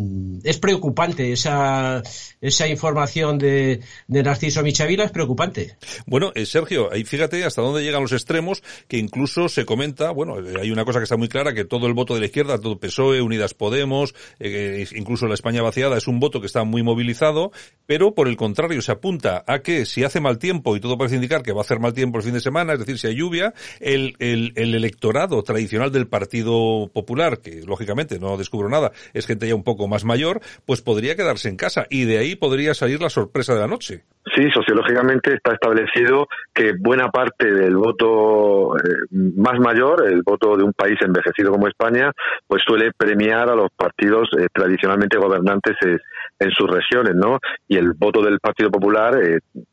es 0.43 0.57
preocupante 0.57 1.31
esa, 1.31 2.03
esa 2.41 2.67
información 2.67 3.37
de, 3.37 3.79
de 4.07 4.23
Narciso 4.23 4.61
Michavila, 4.61 5.05
es 5.05 5.11
preocupante. 5.11 5.77
Bueno, 6.05 6.31
eh, 6.35 6.45
Sergio, 6.45 6.91
ahí 6.91 7.03
fíjate 7.03 7.43
hasta 7.43 7.61
dónde 7.61 7.83
llegan 7.83 8.01
los 8.01 8.11
extremos, 8.11 8.61
que 8.87 8.97
incluso 8.97 9.49
se 9.49 9.65
comenta, 9.65 10.11
bueno, 10.11 10.39
eh, 10.39 10.53
hay 10.61 10.71
una 10.71 10.85
cosa 10.85 10.99
que 10.99 11.03
está 11.03 11.17
muy 11.17 11.29
clara, 11.29 11.53
que 11.53 11.65
todo 11.65 11.87
el 11.87 11.93
voto 11.93 12.13
de 12.13 12.19
la 12.19 12.27
izquierda, 12.27 12.59
todo 12.59 12.79
PSOE, 12.79 13.21
Unidas 13.21 13.53
Podemos, 13.53 14.13
eh, 14.39 14.85
incluso 14.95 15.27
la 15.27 15.33
España 15.33 15.61
vaciada, 15.61 15.97
es 15.97 16.07
un 16.07 16.19
voto 16.19 16.39
que 16.39 16.47
está 16.47 16.63
muy 16.63 16.83
movilizado, 16.83 17.51
pero 17.85 18.13
por 18.13 18.27
el 18.27 18.37
contrario 18.37 18.81
se 18.81 18.91
apunta 18.91 19.43
a 19.47 19.59
que 19.59 19.78
si 19.85 20.03
hace 20.03 20.19
mal 20.19 20.37
tiempo, 20.37 20.75
y 20.75 20.79
todo 20.79 20.97
parece 20.97 21.15
indicar 21.15 21.43
que 21.43 21.53
va 21.53 21.59
a 21.59 21.61
hacer 21.61 21.79
mal 21.79 21.93
tiempo 21.93 22.17
el 22.17 22.23
fin 22.23 22.33
de 22.33 22.39
semana, 22.39 22.73
es 22.73 22.79
decir, 22.79 22.97
si 22.97 23.07
hay 23.07 23.15
lluvia, 23.15 23.53
el, 23.79 24.15
el, 24.19 24.53
el 24.55 24.75
electorado 24.75 25.41
tradicional 25.43 25.91
del 25.91 26.07
Partido 26.07 26.89
Popular, 26.93 27.39
que 27.39 27.61
lógicamente 27.65 28.19
no 28.19 28.37
descubro 28.37 28.69
nada, 28.69 28.91
es 29.13 29.25
gente 29.25 29.47
ya 29.47 29.55
un 29.55 29.63
poco 29.63 29.87
más 29.87 30.05
mayor, 30.05 30.41
pues 30.65 30.81
podría 30.81 31.15
quedarse 31.15 31.49
en 31.49 31.57
casa 31.57 31.85
y 31.89 32.05
de 32.05 32.17
ahí 32.17 32.35
podría 32.35 32.73
salir 32.73 33.01
la 33.01 33.09
sorpresa 33.09 33.53
de 33.53 33.59
la 33.59 33.67
noche. 33.67 34.03
Sí, 34.35 34.47
sociológicamente 34.53 35.33
está 35.33 35.53
establecido 35.53 36.27
que 36.53 36.73
buena 36.77 37.09
parte 37.09 37.51
del 37.51 37.75
voto 37.75 38.77
eh, 38.77 38.81
más 39.11 39.59
mayor, 39.59 40.05
el 40.07 40.21
voto 40.23 40.55
de 40.55 40.63
un 40.63 40.73
país 40.73 40.97
envejecido 41.01 41.51
como 41.51 41.67
España, 41.67 42.11
pues 42.45 42.61
suele 42.65 42.91
premiar 42.95 43.49
a 43.49 43.55
los 43.55 43.69
partidos 43.75 44.29
eh, 44.37 44.47
tradicionalmente 44.53 45.17
gobernantes 45.17 45.75
eh, 45.85 45.97
en 46.37 46.51
sus 46.51 46.69
regiones, 46.69 47.15
¿no? 47.15 47.39
Y 47.67 47.77
el 47.77 47.93
voto 47.93 48.21
del 48.21 48.39
Partido 48.39 48.69
Popular, 48.69 49.17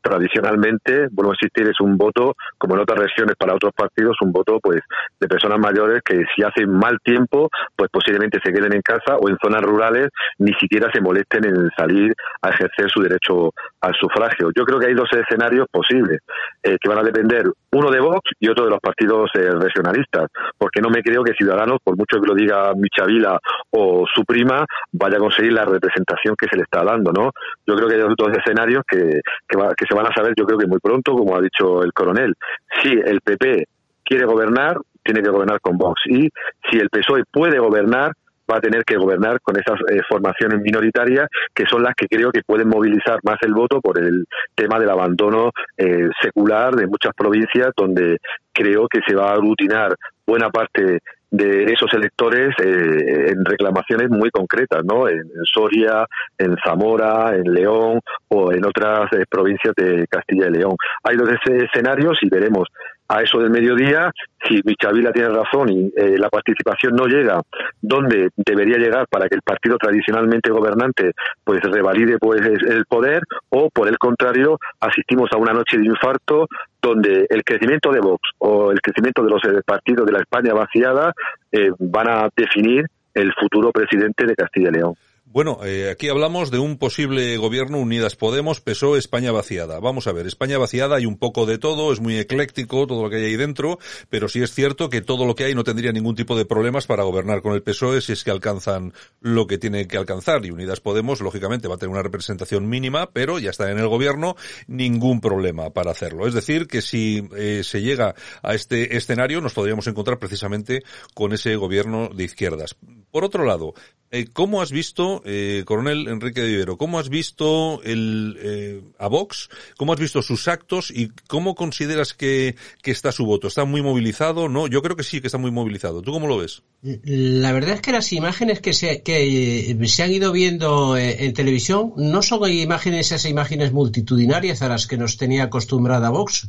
tradicionalmente, 0.01 1.07
bueno, 1.11 1.31
existir 1.33 1.67
es 1.67 1.79
un 1.79 1.97
voto, 1.97 2.35
como 2.57 2.75
en 2.75 2.81
otras 2.81 2.99
regiones 2.99 3.35
para 3.37 3.55
otros 3.55 3.73
partidos, 3.75 4.17
un 4.21 4.31
voto, 4.31 4.59
pues, 4.61 4.81
de 5.19 5.27
personas 5.27 5.59
mayores 5.59 6.01
que 6.03 6.23
si 6.35 6.43
hacen 6.43 6.71
mal 6.71 6.97
tiempo, 7.03 7.49
pues 7.75 7.89
posiblemente 7.91 8.39
se 8.43 8.51
queden 8.51 8.73
en 8.73 8.81
casa 8.81 9.17
o 9.17 9.29
en 9.29 9.37
zonas 9.41 9.61
rurales 9.61 10.09
ni 10.37 10.53
siquiera 10.53 10.89
se 10.91 11.01
molesten 11.01 11.45
en 11.45 11.69
salir 11.77 12.13
a 12.41 12.49
ejercer 12.49 12.89
su 12.89 13.01
derecho 13.01 13.51
al 13.81 13.93
sufragio. 13.95 14.51
Yo 14.55 14.63
creo 14.65 14.79
que 14.79 14.87
hay 14.87 14.93
dos 14.93 15.09
escenarios 15.11 15.67
posibles 15.71 16.19
eh, 16.67 16.77
que 16.81 16.89
van 16.89 16.99
a 16.99 17.03
depender, 17.03 17.45
uno 17.71 17.89
de 17.89 17.99
Vox 17.99 18.31
y 18.39 18.49
otro 18.49 18.65
de 18.65 18.71
los 18.71 18.79
partidos 18.79 19.29
eh, 19.35 19.49
regionalistas, 19.51 20.27
porque 20.57 20.81
no 20.81 20.89
me 20.89 21.01
creo 21.01 21.23
que 21.23 21.33
Ciudadanos, 21.33 21.79
por 21.83 21.95
mucho 21.95 22.19
que 22.19 22.27
lo 22.27 22.35
diga 22.35 22.73
Michavila 22.75 23.39
o 23.71 24.05
su 24.13 24.23
prima, 24.23 24.65
vaya 24.91 25.17
a 25.17 25.21
conseguir 25.21 25.53
la 25.53 25.63
representación 25.63 26.35
que 26.37 26.47
se 26.49 26.57
le 26.57 26.63
está 26.63 26.83
dando, 26.83 27.11
¿no? 27.11 27.31
Yo 27.65 27.75
creo 27.75 27.87
que 27.87 27.95
hay 27.95 28.01
dos 28.01 28.37
escenarios 28.37 28.83
que, 28.87 29.21
que 29.47 29.85
se 29.87 29.95
van 29.95 30.07
a 30.07 30.13
saber, 30.13 30.33
yo 30.37 30.45
creo 30.45 30.57
que 30.57 30.67
muy 30.67 30.79
pronto, 30.79 31.13
como 31.13 31.35
ha 31.37 31.41
dicho 31.41 31.83
el 31.83 31.93
coronel. 31.93 32.33
Si 32.81 32.91
el 32.91 33.21
PP 33.21 33.65
quiere 34.03 34.25
gobernar, 34.25 34.77
tiene 35.03 35.21
que 35.21 35.29
gobernar 35.29 35.61
con 35.61 35.77
Vox. 35.77 36.01
Y 36.07 36.29
si 36.69 36.77
el 36.77 36.89
PSOE 36.89 37.23
puede 37.31 37.59
gobernar, 37.59 38.11
va 38.51 38.57
a 38.57 38.61
tener 38.61 38.83
que 38.83 38.97
gobernar 38.97 39.39
con 39.41 39.57
esas 39.57 39.79
eh, 39.89 40.01
formaciones 40.07 40.61
minoritarias 40.61 41.27
que 41.53 41.65
son 41.65 41.83
las 41.83 41.93
que 41.95 42.07
creo 42.07 42.31
que 42.31 42.41
pueden 42.45 42.69
movilizar 42.69 43.19
más 43.23 43.37
el 43.41 43.53
voto 43.53 43.81
por 43.81 43.99
el 43.99 44.25
tema 44.55 44.79
del 44.79 44.89
abandono 44.89 45.51
eh, 45.77 46.09
secular 46.21 46.75
de 46.75 46.87
muchas 46.87 47.13
provincias 47.15 47.71
donde 47.75 48.17
creo 48.53 48.87
que 48.87 48.99
se 49.07 49.15
va 49.15 49.29
a 49.29 49.33
aglutinar 49.33 49.95
buena 50.25 50.49
parte 50.49 50.99
de 51.29 51.65
esos 51.65 51.93
electores 51.93 52.55
eh, 52.63 53.31
en 53.31 53.43
reclamaciones 53.43 54.09
muy 54.09 54.29
concretas, 54.29 54.83
¿no? 54.85 55.09
En, 55.09 55.23
Soria, 55.43 56.05
en 56.37 56.55
Zamora, 56.63 57.35
en 57.35 57.53
León 57.53 57.99
o 58.29 58.53
en 58.53 58.65
otras 58.65 59.09
provincias 59.29 59.73
de 59.75 60.07
Castilla 60.07 60.47
y 60.47 60.51
León. 60.51 60.75
Hay 61.03 61.17
dos 61.17 61.29
escenarios 61.45 62.17
y 62.21 62.29
veremos 62.29 62.67
a 63.07 63.21
eso 63.21 63.39
del 63.39 63.49
mediodía, 63.49 64.11
si 64.47 64.61
Michavila 64.63 65.11
tiene 65.11 65.29
razón 65.29 65.69
y 65.69 65.91
eh, 65.95 66.17
la 66.17 66.29
participación 66.29 66.95
no 66.95 67.05
llega 67.05 67.41
donde 67.81 68.29
debería 68.35 68.77
llegar 68.77 69.07
para 69.09 69.27
que 69.27 69.35
el 69.35 69.41
partido 69.41 69.77
tradicionalmente 69.77 70.51
gobernante 70.51 71.11
pues 71.43 71.61
revalide 71.61 72.17
pues 72.19 72.41
el 72.41 72.85
poder 72.85 73.23
o 73.49 73.69
por 73.69 73.87
el 73.87 73.97
contrario 73.97 74.59
asistimos 74.79 75.29
a 75.31 75.37
una 75.37 75.53
noche 75.53 75.77
de 75.77 75.85
infarto 75.85 76.47
donde 76.81 77.25
el 77.29 77.43
crecimiento 77.43 77.91
de 77.91 77.99
Vox 77.99 78.21
o 78.39 78.71
el 78.71 78.81
crecimiento 78.81 79.23
de 79.23 79.29
los 79.29 79.43
eh, 79.45 79.61
partidos 79.65 80.05
de 80.05 80.13
la 80.13 80.19
España 80.19 80.53
vaciada 80.53 81.13
eh, 81.51 81.71
van 81.79 82.09
a 82.09 82.29
definir 82.35 82.85
el 83.13 83.33
futuro 83.33 83.71
presidente 83.71 84.25
de 84.25 84.35
Castilla 84.35 84.69
y 84.69 84.73
León. 84.73 84.93
Bueno, 85.29 85.59
eh, 85.65 85.89
aquí 85.91 86.07
hablamos 86.07 86.51
de 86.51 86.59
un 86.59 86.77
posible 86.77 87.35
gobierno 87.35 87.79
Unidas 87.79 88.15
Podemos, 88.15 88.61
PSOE, 88.61 88.97
España 88.97 89.33
vaciada. 89.33 89.77
Vamos 89.81 90.07
a 90.07 90.13
ver, 90.13 90.25
España 90.25 90.57
vaciada 90.57 90.95
hay 90.95 91.05
un 91.05 91.17
poco 91.17 91.45
de 91.45 91.57
todo, 91.57 91.91
es 91.91 91.99
muy 91.99 92.17
ecléctico 92.17 92.87
todo 92.87 93.03
lo 93.03 93.09
que 93.09 93.17
hay 93.17 93.25
ahí 93.25 93.35
dentro, 93.35 93.77
pero 94.09 94.29
sí 94.29 94.41
es 94.41 94.53
cierto 94.53 94.89
que 94.89 95.01
todo 95.01 95.25
lo 95.25 95.35
que 95.35 95.43
hay 95.43 95.53
no 95.53 95.65
tendría 95.65 95.91
ningún 95.91 96.15
tipo 96.15 96.37
de 96.37 96.45
problemas 96.45 96.87
para 96.87 97.03
gobernar 97.03 97.41
con 97.41 97.53
el 97.53 97.61
PSOE 97.61 97.99
si 97.99 98.13
es 98.13 98.23
que 98.23 98.31
alcanzan 98.31 98.93
lo 99.19 99.47
que 99.47 99.57
tiene 99.57 99.85
que 99.85 99.97
alcanzar. 99.97 100.45
Y 100.45 100.51
Unidas 100.51 100.79
Podemos, 100.79 101.19
lógicamente, 101.19 101.67
va 101.67 101.75
a 101.75 101.77
tener 101.77 101.91
una 101.91 102.03
representación 102.03 102.69
mínima, 102.69 103.11
pero 103.11 103.37
ya 103.37 103.49
está 103.49 103.69
en 103.69 103.79
el 103.79 103.89
gobierno, 103.89 104.37
ningún 104.67 105.19
problema 105.19 105.71
para 105.71 105.91
hacerlo. 105.91 106.25
Es 106.25 106.35
decir, 106.35 106.67
que 106.67 106.81
si 106.81 107.27
eh, 107.35 107.63
se 107.65 107.81
llega 107.81 108.15
a 108.41 108.53
este 108.53 108.95
escenario, 108.95 109.41
nos 109.41 109.53
podríamos 109.53 109.87
encontrar 109.87 110.19
precisamente 110.19 110.83
con 111.13 111.33
ese 111.33 111.57
gobierno 111.57 112.07
de 112.15 112.23
izquierdas. 112.23 112.77
Por 113.11 113.25
otro 113.25 113.45
lado, 113.45 113.73
eh, 114.09 114.27
¿cómo 114.31 114.61
has 114.61 114.71
visto, 114.71 115.21
eh, 115.25 115.63
coronel 115.65 116.07
Enrique 116.07 116.41
de 116.41 116.47
Vivero, 116.47 116.77
cómo 116.77 116.97
has 116.97 117.09
visto 117.09 117.81
el, 117.83 118.37
eh, 118.41 118.81
a 118.99 119.07
Vox, 119.07 119.49
cómo 119.75 119.91
has 119.91 119.99
visto 119.99 120.21
sus 120.21 120.47
actos 120.47 120.91
y 120.91 121.09
cómo 121.27 121.55
consideras 121.55 122.13
que, 122.13 122.55
está 122.83 123.11
su 123.11 123.25
voto? 123.25 123.47
¿Está 123.47 123.65
muy 123.65 123.81
movilizado? 123.81 124.47
No, 124.47 124.67
yo 124.67 124.81
creo 124.81 124.95
que 124.95 125.03
sí, 125.03 125.19
que 125.19 125.27
está 125.27 125.37
muy 125.37 125.51
movilizado. 125.51 126.01
¿Tú 126.01 126.13
cómo 126.13 126.27
lo 126.27 126.37
ves? 126.37 126.63
La 126.81 127.51
verdad 127.51 127.75
es 127.75 127.81
que 127.81 127.91
las 127.91 128.13
imágenes 128.13 128.61
que 128.61 128.71
se, 128.71 129.01
que 129.01 129.77
se 129.85 130.03
han 130.03 130.11
ido 130.11 130.31
viendo 130.31 130.95
en 130.97 131.33
televisión 131.33 131.91
no 131.97 132.21
son 132.21 132.49
imágenes, 132.49 133.07
esas 133.07 133.25
imágenes 133.25 133.73
multitudinarias 133.73 134.61
a 134.61 134.69
las 134.69 134.87
que 134.87 134.97
nos 134.97 135.17
tenía 135.17 135.43
acostumbrada 135.43 136.09
Vox. 136.09 136.47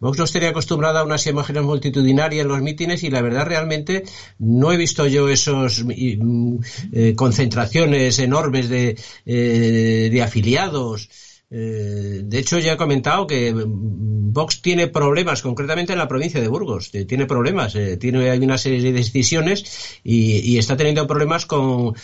Vox 0.00 0.18
nos 0.18 0.32
tenía 0.32 0.50
acostumbrada 0.50 1.00
a 1.00 1.04
unas 1.04 1.26
imágenes 1.26 1.62
multitudinarias 1.62 2.42
en 2.42 2.48
los 2.48 2.60
mítines 2.60 3.02
y 3.02 3.10
la 3.10 3.22
verdad 3.22 3.46
realmente 3.46 4.04
no 4.38 4.72
he 4.72 4.76
visto 4.76 5.06
yo 5.06 5.28
esos 5.28 5.84
mm, 5.84 6.56
eh, 6.92 7.14
concentraciones 7.14 8.18
enormes 8.18 8.68
de, 8.68 8.98
eh, 9.24 10.08
de 10.12 10.22
afiliados 10.22 11.08
eh, 11.56 12.22
de 12.24 12.38
hecho, 12.40 12.58
ya 12.58 12.72
he 12.72 12.76
comentado 12.76 13.28
que 13.28 13.54
Vox 13.54 14.60
tiene 14.60 14.88
problemas, 14.88 15.40
concretamente 15.40 15.92
en 15.92 16.00
la 16.00 16.08
provincia 16.08 16.40
de 16.40 16.48
Burgos. 16.48 16.90
Eh, 16.92 17.04
tiene 17.04 17.26
problemas, 17.26 17.76
eh, 17.76 17.96
tiene 17.96 18.28
hay 18.28 18.40
una 18.40 18.58
serie 18.58 18.82
de 18.82 18.92
decisiones 18.92 20.00
y, 20.02 20.58
está 20.58 20.76
teniendo 20.76 21.06
problemas 21.06 21.46
con, 21.46 21.94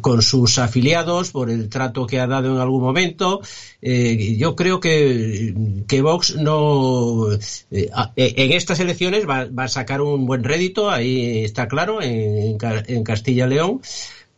con 0.00 0.22
sus 0.22 0.58
afiliados 0.58 1.32
por 1.32 1.50
el 1.50 1.68
trato 1.68 2.06
que 2.06 2.20
ha 2.20 2.28
dado 2.28 2.54
en 2.54 2.60
algún 2.60 2.82
momento. 2.82 3.40
yo 3.80 4.54
creo 4.54 4.78
que, 4.78 5.54
que 5.88 6.02
Vox 6.02 6.36
no 6.36 7.28
en 7.32 8.52
estas 8.52 8.80
elecciones 8.80 9.26
va, 9.26 9.48
a 9.56 9.68
sacar 9.68 10.00
un 10.00 10.26
buen 10.26 10.44
rédito, 10.44 10.90
ahí 10.90 11.44
está 11.44 11.66
claro, 11.66 12.02
en, 12.02 12.58
en 12.60 13.04
Castilla-León 13.04 13.80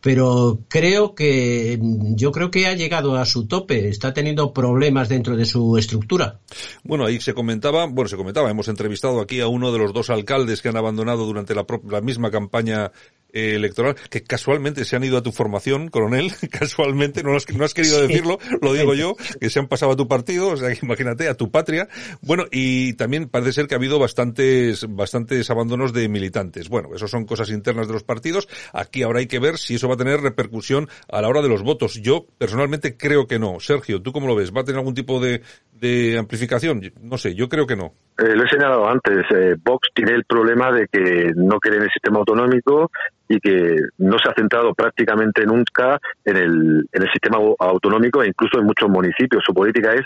pero 0.01 0.59
creo 0.67 1.13
que 1.13 1.79
yo 2.15 2.31
creo 2.31 2.51
que 2.51 2.67
ha 2.67 2.73
llegado 2.73 3.17
a 3.17 3.25
su 3.25 3.47
tope, 3.47 3.89
está 3.89 4.13
teniendo 4.13 4.53
problemas 4.53 5.09
dentro 5.09 5.35
de 5.35 5.45
su 5.45 5.77
estructura. 5.77 6.39
Bueno, 6.83 7.05
ahí 7.05 7.19
se 7.19 7.33
comentaba, 7.33 7.85
bueno, 7.85 8.07
se 8.07 8.17
comentaba, 8.17 8.49
hemos 8.49 8.67
entrevistado 8.67 9.19
aquí 9.19 9.41
a 9.41 9.47
uno 9.47 9.71
de 9.71 9.79
los 9.79 9.93
dos 9.93 10.09
alcaldes 10.09 10.61
que 10.61 10.69
han 10.69 10.77
abandonado 10.77 11.25
durante 11.25 11.53
la, 11.53 11.65
la 11.89 12.01
misma 12.01 12.31
campaña 12.31 12.91
eh, 13.33 13.53
electoral, 13.55 13.95
que 14.09 14.23
casualmente 14.23 14.85
se 14.85 14.95
han 14.95 15.03
ido 15.03 15.17
a 15.17 15.23
tu 15.23 15.31
formación, 15.31 15.89
coronel, 15.89 16.31
casualmente, 16.51 17.23
no 17.23 17.35
has, 17.35 17.49
no 17.49 17.63
has 17.63 17.73
querido 17.73 18.01
decirlo, 18.01 18.39
lo 18.61 18.73
digo 18.73 18.93
yo, 18.93 19.15
que 19.39 19.49
se 19.49 19.59
han 19.59 19.67
pasado 19.67 19.91
a 19.91 19.95
tu 19.95 20.07
partido, 20.07 20.49
o 20.49 20.57
sea, 20.57 20.69
imagínate, 20.81 21.27
a 21.27 21.35
tu 21.35 21.51
patria. 21.51 21.87
Bueno, 22.21 22.45
y 22.51 22.93
también 22.93 23.29
parece 23.29 23.53
ser 23.53 23.67
que 23.67 23.75
ha 23.75 23.77
habido 23.77 23.99
bastantes, 23.99 24.85
bastantes 24.89 25.49
abandonos 25.49 25.93
de 25.93 26.09
militantes. 26.09 26.69
Bueno, 26.69 26.89
eso 26.95 27.07
son 27.07 27.25
cosas 27.25 27.49
internas 27.49 27.87
de 27.87 27.93
los 27.93 28.03
partidos. 28.03 28.47
Aquí 28.73 29.03
ahora 29.03 29.19
hay 29.19 29.27
que 29.27 29.39
ver 29.39 29.57
si 29.57 29.75
eso 29.75 29.87
va 29.87 29.95
a 29.95 29.97
tener 29.97 30.21
repercusión 30.21 30.89
a 31.07 31.21
la 31.21 31.27
hora 31.27 31.41
de 31.41 31.49
los 31.49 31.63
votos. 31.63 31.95
Yo, 32.01 32.25
personalmente, 32.37 32.97
creo 32.97 33.27
que 33.27 33.39
no. 33.39 33.59
Sergio, 33.59 34.01
¿tú 34.01 34.11
cómo 34.11 34.27
lo 34.27 34.35
ves? 34.35 34.51
¿Va 34.55 34.61
a 34.61 34.63
tener 34.63 34.79
algún 34.79 34.95
tipo 34.95 35.19
de, 35.19 35.41
de 35.79 36.17
amplificación? 36.17 36.81
No 37.01 37.17
sé, 37.17 37.35
yo 37.35 37.47
creo 37.47 37.65
que 37.65 37.75
no. 37.75 37.93
Eh, 38.17 38.35
lo 38.35 38.43
he 38.43 38.49
señalado 38.49 38.87
antes, 38.87 39.25
eh, 39.33 39.55
Vox 39.63 39.87
tiene 39.93 40.13
el 40.13 40.25
problema 40.25 40.71
de 40.71 40.87
que 40.91 41.31
no 41.35 41.57
quiere 41.59 41.77
el 41.77 41.89
sistema 41.89 42.19
autonómico 42.19 42.91
y 43.29 43.39
que 43.39 43.75
no 43.99 44.17
se 44.19 44.29
ha 44.29 44.33
centrado 44.33 44.73
prácticamente 44.73 45.45
nunca 45.45 45.99
en 46.25 46.35
el, 46.35 46.89
en 46.91 47.01
el 47.01 47.09
sistema 47.11 47.37
autonómico 47.59 48.21
e 48.21 48.27
incluso 48.27 48.59
en 48.59 48.65
muchos 48.65 48.89
municipios. 48.89 49.43
Su 49.45 49.53
política 49.53 49.93
es 49.93 50.05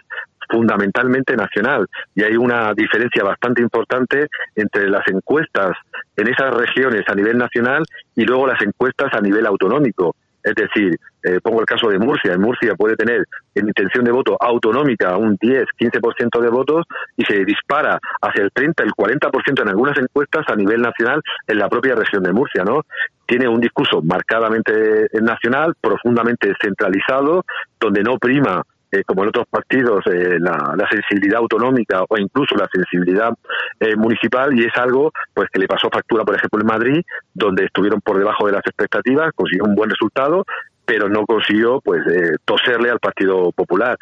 fundamentalmente 0.50 1.36
nacional 1.36 1.88
y 2.14 2.24
hay 2.24 2.36
una 2.36 2.74
diferencia 2.76 3.24
bastante 3.24 3.62
importante 3.62 4.28
entre 4.56 4.90
las 4.90 5.08
encuestas 5.08 5.72
en 6.16 6.28
esas 6.28 6.54
regiones 6.54 7.04
a 7.08 7.16
nivel 7.16 7.38
nacional 7.38 7.84
y 8.16 8.24
luego 8.26 8.46
las 8.46 8.62
encuestas 8.62 9.12
a 9.14 9.22
nivel 9.22 9.46
autonómico. 9.48 10.16
Es 10.44 10.56
decir, 10.56 10.96
eh, 11.24 11.40
pongo 11.42 11.62
el 11.62 11.66
caso 11.66 11.88
de 11.88 11.98
Murcia. 11.98 12.34
En 12.34 12.42
Murcia 12.42 12.76
puede 12.76 12.96
tener 12.96 13.26
en 13.56 13.68
intención 13.68 14.04
de 14.04 14.12
voto 14.12 14.38
autonómica 14.40 15.16
un 15.18 15.38
10, 15.40 15.66
15% 15.80 16.42
de 16.42 16.50
votos 16.50 16.86
y 17.16 17.24
se 17.24 17.46
dispara 17.46 17.98
hacia 18.22 18.44
el 18.44 18.52
30, 18.52 18.84
el 18.84 18.92
40% 18.92 19.62
en 19.62 19.70
algunas 19.70 19.98
encuestas 19.98 20.44
a 20.48 20.56
nivel 20.56 20.82
nacional 20.82 21.22
en 21.48 21.58
la 21.58 21.70
propia 21.70 21.96
región 21.96 22.24
de 22.24 22.34
Murcia, 22.34 22.64
¿no? 22.64 22.82
Tiene 23.26 23.48
un 23.48 23.62
discurso 23.62 24.02
marcadamente 24.02 25.08
nacional, 25.22 25.76
profundamente 25.80 26.54
centralizado, 26.62 27.46
donde 27.80 28.04
no 28.04 28.18
prima 28.18 28.64
eh, 28.94 29.04
como 29.08 29.24
en 29.24 29.30
otros 29.30 29.48
partidos, 29.50 30.06
eh, 30.06 30.38
la, 30.40 30.88
sensibilidad 30.92 31.40
autonómica 31.40 32.04
o 32.08 32.16
incluso 32.16 32.56
la 32.56 32.70
sensibilidad 32.72 33.34
eh, 33.80 33.96
municipal 33.96 34.54
y 34.54 34.66
es 34.66 34.78
algo 34.78 35.12
pues 35.34 35.50
que 35.52 35.60
le 35.60 35.66
pasó 35.68 35.90
factura, 35.92 36.24
por 36.24 36.36
ejemplo, 36.36 36.62
en 36.62 36.68
Madrid, 36.68 37.02
donde 37.34 37.66
estuvieron 37.66 38.02
por 38.02 38.20
debajo 38.20 38.46
de 38.46 38.52
las 38.52 38.62
expectativas, 38.64 39.32
consiguió 39.34 39.64
un 39.64 39.74
buen 39.74 39.90
resultado, 39.90 40.46
pero 40.86 41.10
no 41.10 41.26
consiguió 41.26 41.82
pues 41.82 42.04
toserle 42.46 42.92
al 42.92 43.00
Partido 43.00 43.52
Popular. 43.54 43.98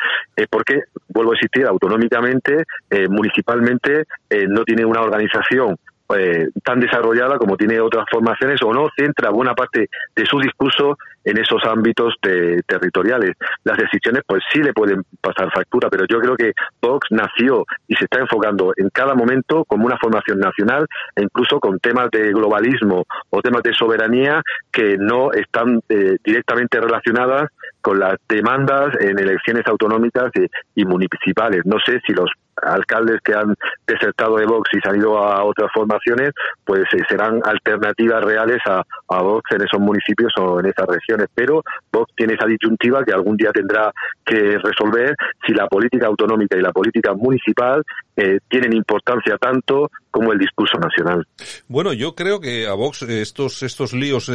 Porque 0.49 0.81
vuelvo 1.07 1.31
a 1.31 1.35
insistir 1.35 1.67
autonómicamente 1.67 2.63
municipalmente 3.07 4.05
no 4.49 4.63
tiene 4.63 4.83
una 4.83 5.01
organización 5.01 5.77
eh, 6.15 6.49
tan 6.63 6.79
desarrollada 6.79 7.37
como 7.37 7.57
tiene 7.57 7.79
otras 7.79 8.05
formaciones 8.11 8.61
o 8.63 8.73
no 8.73 8.87
centra 8.95 9.29
buena 9.29 9.53
parte 9.53 9.89
de 10.15 10.25
su 10.25 10.39
discurso 10.39 10.97
en 11.23 11.37
esos 11.37 11.63
ámbitos 11.65 12.15
territoriales. 12.21 13.31
Las 13.63 13.77
decisiones 13.77 14.23
pues 14.25 14.41
sí 14.51 14.61
le 14.61 14.73
pueden 14.73 15.03
pasar 15.21 15.51
factura, 15.53 15.89
pero 15.89 16.05
yo 16.09 16.19
creo 16.19 16.35
que 16.35 16.53
Vox 16.81 17.07
nació 17.11 17.65
y 17.87 17.95
se 17.95 18.05
está 18.05 18.19
enfocando 18.19 18.73
en 18.75 18.89
cada 18.89 19.13
momento 19.13 19.63
como 19.65 19.85
una 19.85 19.97
formación 19.97 20.39
nacional 20.39 20.87
e 21.15 21.23
incluso 21.23 21.59
con 21.59 21.79
temas 21.79 22.09
de 22.11 22.31
globalismo 22.31 23.05
o 23.29 23.41
temas 23.41 23.63
de 23.63 23.73
soberanía 23.73 24.41
que 24.71 24.97
no 24.97 25.31
están 25.31 25.81
eh, 25.89 26.17
directamente 26.23 26.79
relacionadas 26.79 27.49
con 27.81 27.99
las 27.99 28.15
demandas 28.27 28.89
en 28.99 29.19
elecciones 29.19 29.65
autonómicas 29.67 30.31
y 30.75 30.85
municipales. 30.85 31.61
No 31.65 31.77
sé 31.85 31.99
si 32.05 32.13
los 32.13 32.31
alcaldes 32.61 33.19
que 33.23 33.33
han 33.33 33.55
desertado 33.87 34.37
de 34.37 34.45
Vox 34.45 34.69
y 34.73 34.79
se 34.79 34.89
han 34.89 34.97
ido 34.97 35.17
a 35.17 35.43
otras 35.43 35.69
formaciones, 35.73 36.31
pues 36.65 36.83
eh, 36.93 37.03
serán 37.07 37.41
alternativas 37.43 38.23
reales 38.23 38.59
a, 38.67 38.83
a, 39.09 39.21
Vox 39.21 39.51
en 39.51 39.61
esos 39.63 39.79
municipios 39.79 40.33
o 40.39 40.59
en 40.59 40.67
esas 40.67 40.87
regiones. 40.87 41.27
Pero 41.33 41.63
Vox 41.91 42.11
tiene 42.15 42.33
esa 42.33 42.47
disyuntiva 42.47 43.03
que 43.03 43.13
algún 43.13 43.37
día 43.37 43.51
tendrá 43.51 43.91
que 44.25 44.57
resolver 44.57 45.15
si 45.45 45.53
la 45.53 45.67
política 45.67 46.07
autonómica 46.07 46.57
y 46.57 46.61
la 46.61 46.71
política 46.71 47.13
municipal 47.13 47.83
eh, 48.15 48.39
tienen 48.49 48.73
importancia 48.73 49.37
tanto 49.37 49.89
como 50.11 50.31
el 50.33 50.39
discurso 50.39 50.77
nacional. 50.77 51.25
Bueno, 51.67 51.93
yo 51.93 52.15
creo 52.15 52.39
que 52.39 52.67
a 52.67 52.73
Vox 52.73 53.01
eh, 53.03 53.21
estos 53.21 53.63
estos 53.63 53.93
líos 53.93 54.31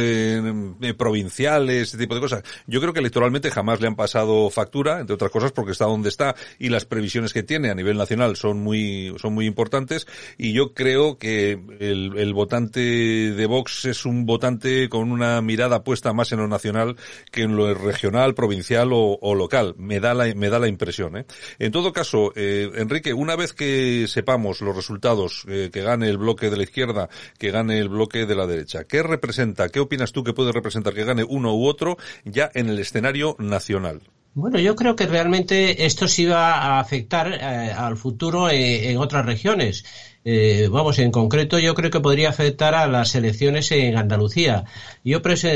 provinciales, 0.97 1.83
este 1.83 1.97
tipo 1.97 2.15
de 2.15 2.21
cosas, 2.21 2.43
yo 2.65 2.81
creo 2.81 2.93
que 2.93 2.99
electoralmente 2.99 3.51
jamás 3.51 3.79
le 3.79 3.87
han 3.87 3.95
pasado 3.95 4.49
factura, 4.49 4.99
entre 4.99 5.15
otras 5.15 5.31
cosas 5.31 5.51
porque 5.51 5.71
está 5.71 5.85
donde 5.85 6.09
está 6.09 6.35
y 6.59 6.69
las 6.69 6.85
previsiones 6.85 7.33
que 7.33 7.43
tiene 7.43 7.69
a 7.69 7.75
nivel 7.75 7.97
nacional 7.97 8.35
son 8.35 8.59
muy, 8.59 9.15
son 9.17 9.33
muy 9.33 9.45
importantes 9.45 10.07
y 10.37 10.53
yo 10.53 10.73
creo 10.73 11.17
que 11.17 11.59
el, 11.79 12.17
el 12.17 12.33
votante 12.33 12.79
de 12.79 13.45
Vox 13.45 13.85
es 13.85 14.05
un 14.05 14.25
votante 14.25 14.89
con 14.89 15.11
una 15.11 15.41
mirada 15.41 15.83
puesta 15.83 16.13
más 16.13 16.31
en 16.31 16.39
lo 16.39 16.47
nacional 16.47 16.95
que 17.31 17.43
en 17.43 17.55
lo 17.55 17.73
regional, 17.73 18.33
provincial 18.33 18.91
o, 18.93 19.17
o 19.21 19.35
local. 19.35 19.75
Me 19.77 19.99
da 19.99 20.13
la, 20.13 20.33
me 20.35 20.49
da 20.49 20.59
la 20.59 20.67
impresión. 20.67 21.17
¿eh? 21.17 21.25
En 21.59 21.71
todo 21.71 21.93
caso, 21.93 22.31
eh, 22.35 22.69
Enrique, 22.75 23.13
una 23.13 23.35
vez 23.35 23.53
que 23.53 24.05
sepamos 24.07 24.61
los 24.61 24.75
resultados, 24.75 25.45
eh, 25.47 25.66
que 25.69 25.81
gane 25.81 26.09
el 26.09 26.17
bloque 26.17 26.49
de 26.49 26.57
la 26.57 26.63
izquierda, 26.63 27.09
que 27.37 27.51
gane 27.51 27.79
el 27.79 27.89
bloque 27.89 28.25
de 28.25 28.35
la 28.35 28.47
derecha, 28.47 28.85
¿qué 28.85 29.03
representa? 29.03 29.69
¿Qué 29.69 29.79
opinas 29.79 30.11
tú 30.11 30.23
que 30.23 30.33
puede 30.33 30.51
representar 30.51 30.93
que 30.93 31.03
gane 31.03 31.23
uno 31.23 31.55
u 31.55 31.65
otro 31.65 31.97
ya 32.25 32.49
en 32.53 32.69
el 32.69 32.79
escenario 32.79 33.35
nacional? 33.39 34.01
Bueno, 34.37 34.59
yo 34.59 34.75
creo 34.75 34.95
que 34.95 35.07
realmente 35.07 35.87
esto 35.87 36.07
sí 36.07 36.25
va 36.25 36.53
a 36.53 36.79
afectar 36.79 37.33
eh, 37.33 37.71
al 37.75 37.97
futuro 37.97 38.51
eh, 38.51 38.91
en 38.91 38.99
otras 38.99 39.25
regiones. 39.25 39.83
Eh, 40.23 40.67
vamos, 40.71 40.99
en 40.99 41.09
concreto 41.09 41.57
yo 41.57 41.73
creo 41.73 41.89
que 41.89 42.01
podría 42.01 42.29
afectar 42.29 42.75
a 42.75 42.85
las 42.85 43.15
elecciones 43.15 43.71
en 43.71 43.97
Andalucía. 43.97 44.65
Yo 45.03 45.23
pienso 45.23 45.47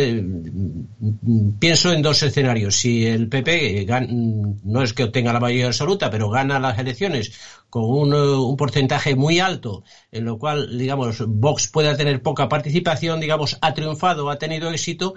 en 1.94 2.02
dos 2.02 2.24
escenarios. 2.24 2.76
Si 2.76 3.06
el 3.06 3.30
PP 3.30 3.86
no 4.64 4.82
es 4.82 4.94
que 4.94 5.04
obtenga 5.04 5.32
la 5.32 5.40
mayoría 5.40 5.68
absoluta, 5.68 6.10
pero 6.10 6.32
gana 6.32 6.60
las 6.60 6.80
elecciones 6.80 7.34
con 7.72 7.86
un, 7.86 8.14
un, 8.14 8.58
porcentaje 8.58 9.16
muy 9.16 9.40
alto, 9.40 9.84
en 10.12 10.26
lo 10.26 10.38
cual, 10.38 10.78
digamos, 10.78 11.24
Vox 11.26 11.68
pueda 11.68 11.98
tener 11.98 12.22
poca 12.22 12.48
participación, 12.50 13.20
digamos, 13.20 13.58
ha 13.62 13.74
triunfado, 13.74 14.30
ha 14.30 14.38
tenido 14.38 14.70
éxito, 14.70 15.16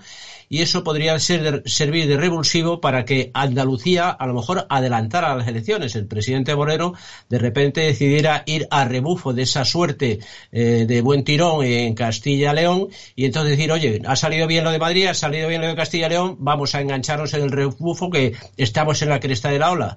y 0.49 0.63
eso 0.63 0.85
podría 0.85 1.19
ser 1.19 1.63
servir 1.67 2.07
de 2.07 2.17
revulsivo 2.17 2.81
para 2.81 3.05
que 3.05 3.33
Andalucía 3.35 4.09
a 4.09 4.27
lo 4.27 4.35
mejor 4.35 4.67
adelantara 4.69 5.35
las 5.35 5.49
elecciones. 5.49 5.97
El 5.97 6.07
presidente 6.07 6.55
Moreno 6.55 6.95
de 7.29 7.39
repente 7.39 7.81
decidiera 7.81 8.45
ir 8.47 8.69
a 8.71 8.85
rebufo 8.85 9.33
de 9.33 9.43
esa 9.43 9.65
suerte 9.65 10.21
eh, 10.53 10.85
de 10.87 11.01
buen 11.01 11.25
tirón 11.25 11.65
en 11.65 11.95
Castilla-León 11.95 12.89
y 13.17 13.25
entonces 13.25 13.57
decir, 13.57 13.73
oye, 13.73 14.01
ha 14.07 14.17
salido 14.17 14.47
bien 14.47 14.65
lo 14.65 14.71
de 14.71 14.79
Madrid, 14.79 15.07
ha 15.07 15.15
salido 15.15 15.49
bien 15.49 15.61
lo 15.61 15.67
de 15.67 15.75
Castilla-León, 15.75 16.37
vamos 16.39 16.75
a 16.77 16.81
engancharnos 16.81 17.35
en 17.35 17.43
el 17.43 17.51
rebufo 17.51 18.11
que 18.11 18.35
estamos 18.57 19.03
en 19.03 19.09
la 19.09 19.19
cresta 19.19 19.51
de 19.51 19.59
la 19.59 19.73
ola. 19.73 19.97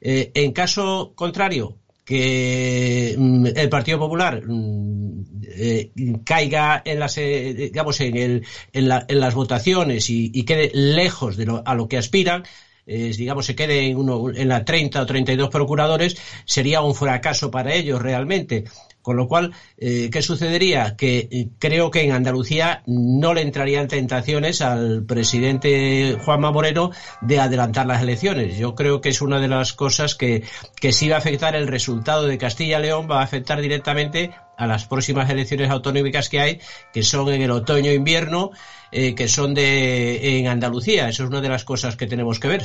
Eh, 0.00 0.30
en 0.34 0.52
caso 0.52 1.12
contrario, 1.14 1.76
que 2.08 3.14
mm, 3.18 3.48
el 3.54 3.68
Partido 3.68 3.98
Popular 3.98 4.42
mm, 4.42 5.24
eh, 5.46 5.90
caiga 6.24 6.80
en 6.82 7.00
las 7.00 7.18
eh, 7.18 7.52
digamos 7.52 8.00
en, 8.00 8.16
el, 8.16 8.46
en, 8.72 8.88
las 8.88 9.34
votaciones 9.34 10.08
y, 10.08 10.42
quede 10.44 10.70
lejos 10.72 11.36
de 11.36 11.44
lo, 11.44 11.62
a 11.66 11.74
lo 11.74 11.86
que 11.86 11.98
aspiran 11.98 12.44
eh, 12.86 13.12
digamos 13.14 13.44
se 13.44 13.54
quede 13.54 13.88
en, 13.88 13.98
uno, 13.98 14.30
en 14.34 14.48
la 14.48 14.64
30 14.64 15.02
o 15.02 15.04
32 15.04 15.50
procuradores 15.50 16.16
sería 16.46 16.80
un 16.80 16.94
fracaso 16.94 17.50
para 17.50 17.74
ellos 17.74 18.00
realmente 18.00 18.64
con 19.02 19.16
lo 19.16 19.28
cual, 19.28 19.52
eh, 19.76 20.10
¿qué 20.12 20.22
sucedería? 20.22 20.96
Que 20.96 21.28
eh, 21.30 21.48
creo 21.58 21.90
que 21.90 22.02
en 22.02 22.12
Andalucía 22.12 22.82
no 22.86 23.34
le 23.34 23.42
entrarían 23.42 23.88
tentaciones 23.88 24.60
al 24.60 25.04
presidente 25.04 26.18
Juanma 26.24 26.50
Moreno 26.50 26.90
de 27.20 27.40
adelantar 27.40 27.86
las 27.86 28.02
elecciones. 28.02 28.58
Yo 28.58 28.74
creo 28.74 29.00
que 29.00 29.10
es 29.10 29.22
una 29.22 29.40
de 29.40 29.48
las 29.48 29.72
cosas 29.72 30.14
que, 30.14 30.42
que 30.80 30.92
sí 30.92 31.08
va 31.08 31.16
a 31.16 31.18
afectar 31.18 31.56
el 31.56 31.68
resultado 31.68 32.26
de 32.26 32.38
Castilla-León, 32.38 33.08
va 33.10 33.20
a 33.20 33.24
afectar 33.24 33.60
directamente 33.60 34.30
a 34.58 34.66
las 34.66 34.86
próximas 34.86 35.30
elecciones 35.30 35.70
autonómicas 35.70 36.28
que 36.28 36.40
hay, 36.40 36.60
que 36.92 37.02
son 37.02 37.32
en 37.32 37.40
el 37.40 37.50
otoño-invierno, 37.52 38.50
eh, 38.90 39.14
que 39.14 39.28
son 39.28 39.54
de 39.54 40.38
en 40.38 40.48
Andalucía. 40.48 41.08
Eso 41.08 41.22
es 41.22 41.30
una 41.30 41.40
de 41.40 41.48
las 41.48 41.64
cosas 41.64 41.96
que 41.96 42.06
tenemos 42.06 42.40
que 42.40 42.48
ver. 42.48 42.62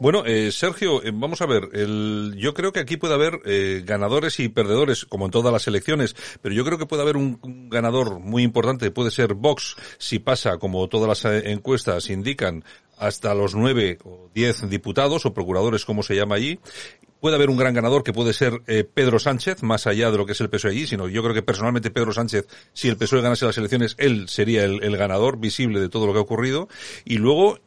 Bueno, 0.00 0.24
eh, 0.26 0.50
Sergio, 0.50 1.02
eh, 1.04 1.12
vamos 1.14 1.40
a 1.40 1.46
ver. 1.46 1.68
El, 1.72 2.34
yo 2.36 2.52
creo 2.52 2.72
que 2.72 2.80
aquí 2.80 2.96
puede 2.96 3.14
haber 3.14 3.40
eh, 3.44 3.82
ganadores 3.84 4.40
y 4.40 4.48
perdedores, 4.48 5.04
como 5.04 5.26
en 5.26 5.30
todas 5.30 5.52
las 5.52 5.66
elecciones, 5.68 6.16
pero 6.42 6.54
yo 6.54 6.64
creo 6.64 6.78
que 6.78 6.86
puede 6.86 7.02
haber 7.02 7.16
un, 7.16 7.38
un 7.42 7.68
ganador 7.68 8.18
muy 8.18 8.42
importante. 8.42 8.90
Puede 8.90 9.10
ser 9.10 9.34
Vox, 9.34 9.76
si 9.98 10.18
pasa, 10.18 10.58
como 10.58 10.88
todas 10.88 11.22
las 11.22 11.44
encuestas 11.44 12.10
indican, 12.10 12.64
hasta 12.98 13.34
los 13.34 13.54
nueve 13.54 13.98
o 14.04 14.30
diez 14.34 14.68
diputados 14.68 15.26
o 15.26 15.34
procuradores, 15.34 15.84
como 15.84 16.02
se 16.02 16.16
llama 16.16 16.36
allí, 16.36 16.58
puede 17.26 17.38
haber 17.38 17.50
un 17.50 17.56
gran 17.56 17.74
ganador 17.74 18.04
que 18.04 18.12
puede 18.12 18.32
ser 18.32 18.60
eh, 18.68 18.84
Pedro 18.84 19.18
Sánchez, 19.18 19.64
más 19.64 19.88
allá 19.88 20.12
de 20.12 20.16
lo 20.16 20.26
que 20.26 20.30
es 20.30 20.40
el 20.40 20.48
PSOE 20.48 20.70
allí, 20.70 20.86
sino 20.86 21.08
yo 21.08 21.24
creo 21.24 21.34
que 21.34 21.42
personalmente 21.42 21.90
Pedro 21.90 22.12
Sánchez, 22.12 22.46
si 22.72 22.88
el 22.88 22.96
PSOE 22.96 23.20
ganase 23.20 23.44
las 23.44 23.58
elecciones, 23.58 23.96
él 23.98 24.28
sería 24.28 24.62
el, 24.62 24.96
ganador 24.96 25.40
visible 25.40 25.80
de 25.80 25.88
todo 25.88 26.06
lo 26.06 26.12
que 26.12 26.20
ha 26.20 26.22
ocurrido. 26.22 26.68
Y 27.04 27.18
luego, 27.18 27.58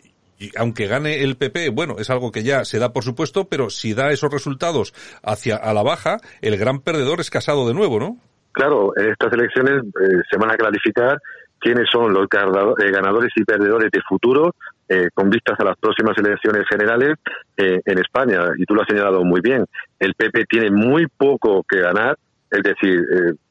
aunque 0.56 0.88
gane 0.88 1.26
el 1.26 1.36
PP, 1.36 1.72
bueno, 1.72 1.98
es 2.00 2.10
algo 2.10 2.32
que 2.32 2.44
ya 2.44 2.64
se 2.64 2.80
da 2.80 2.94
por 2.94 3.04
supuesto, 3.04 3.50
pero 3.50 3.70
si 3.70 3.94
da 3.94 4.12
esos 4.12 4.32
resultados 4.32 4.94
hacia 5.24 5.58
a 5.58 5.74
la 5.74 5.84
baja, 5.84 6.20
el 6.40 6.56
gran 6.56 6.80
perdedor 6.80 7.20
es 7.20 7.30
Casado 7.30 7.68
de 7.68 7.74
nuevo, 7.74 8.00
¿no? 8.00 8.16
Claro, 8.54 8.94
en 8.96 9.12
estas 9.12 9.34
elecciones 9.34 9.84
eh, 9.84 10.22
se 10.32 10.38
van 10.38 10.52
a 10.52 10.56
clarificar 10.56 11.20
quiénes 11.60 11.90
son 11.92 12.14
los 12.14 12.28
eh, 12.32 12.92
ganadores 12.94 13.32
y 13.36 13.44
perdedores 13.44 13.92
de 13.92 14.00
futuro 14.08 14.56
eh, 14.90 15.10
con 15.14 15.30
vistas 15.30 15.60
a 15.60 15.64
las 15.64 15.78
próximas 15.78 16.18
elecciones 16.18 16.66
generales 16.68 17.16
eh, 17.58 17.80
en 17.86 18.00
España. 18.00 18.40
Y 18.58 18.66
tú 18.66 18.74
lo 18.74 18.82
has 18.82 18.88
señalado 18.88 19.24
muy 19.24 19.40
bien. 19.40 19.66
El 20.00 20.16
PP 20.16 20.46
tiene 20.50 20.72
muy 20.72 21.06
poco 21.06 21.64
que 21.64 21.80
ganar, 21.80 22.18
es 22.52 22.64
decir, 22.64 23.02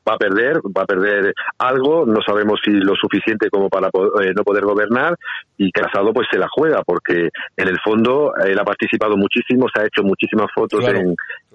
va 0.08 0.14
a 0.14 0.18
perder, 0.18 0.58
va 0.76 0.82
a 0.82 0.86
perder 0.86 1.34
algo, 1.58 2.06
no 2.06 2.20
sabemos 2.22 2.60
si 2.64 2.70
lo 2.70 2.94
suficiente 2.94 3.50
como 3.50 3.68
para 3.68 3.88
eh, 3.88 4.32
no 4.34 4.42
poder 4.42 4.64
gobernar 4.64 5.16
y 5.56 5.70
Casado 5.70 6.12
pues 6.12 6.28
se 6.30 6.38
la 6.38 6.46
juega 6.50 6.82
porque 6.84 7.28
en 7.56 7.68
el 7.68 7.78
fondo 7.84 8.32
él 8.44 8.58
ha 8.58 8.64
participado 8.64 9.16
muchísimo, 9.16 9.66
se 9.72 9.82
ha 9.82 9.86
hecho 9.86 10.02
muchísimas 10.02 10.48
fotos 10.54 10.84
en, 10.88 11.14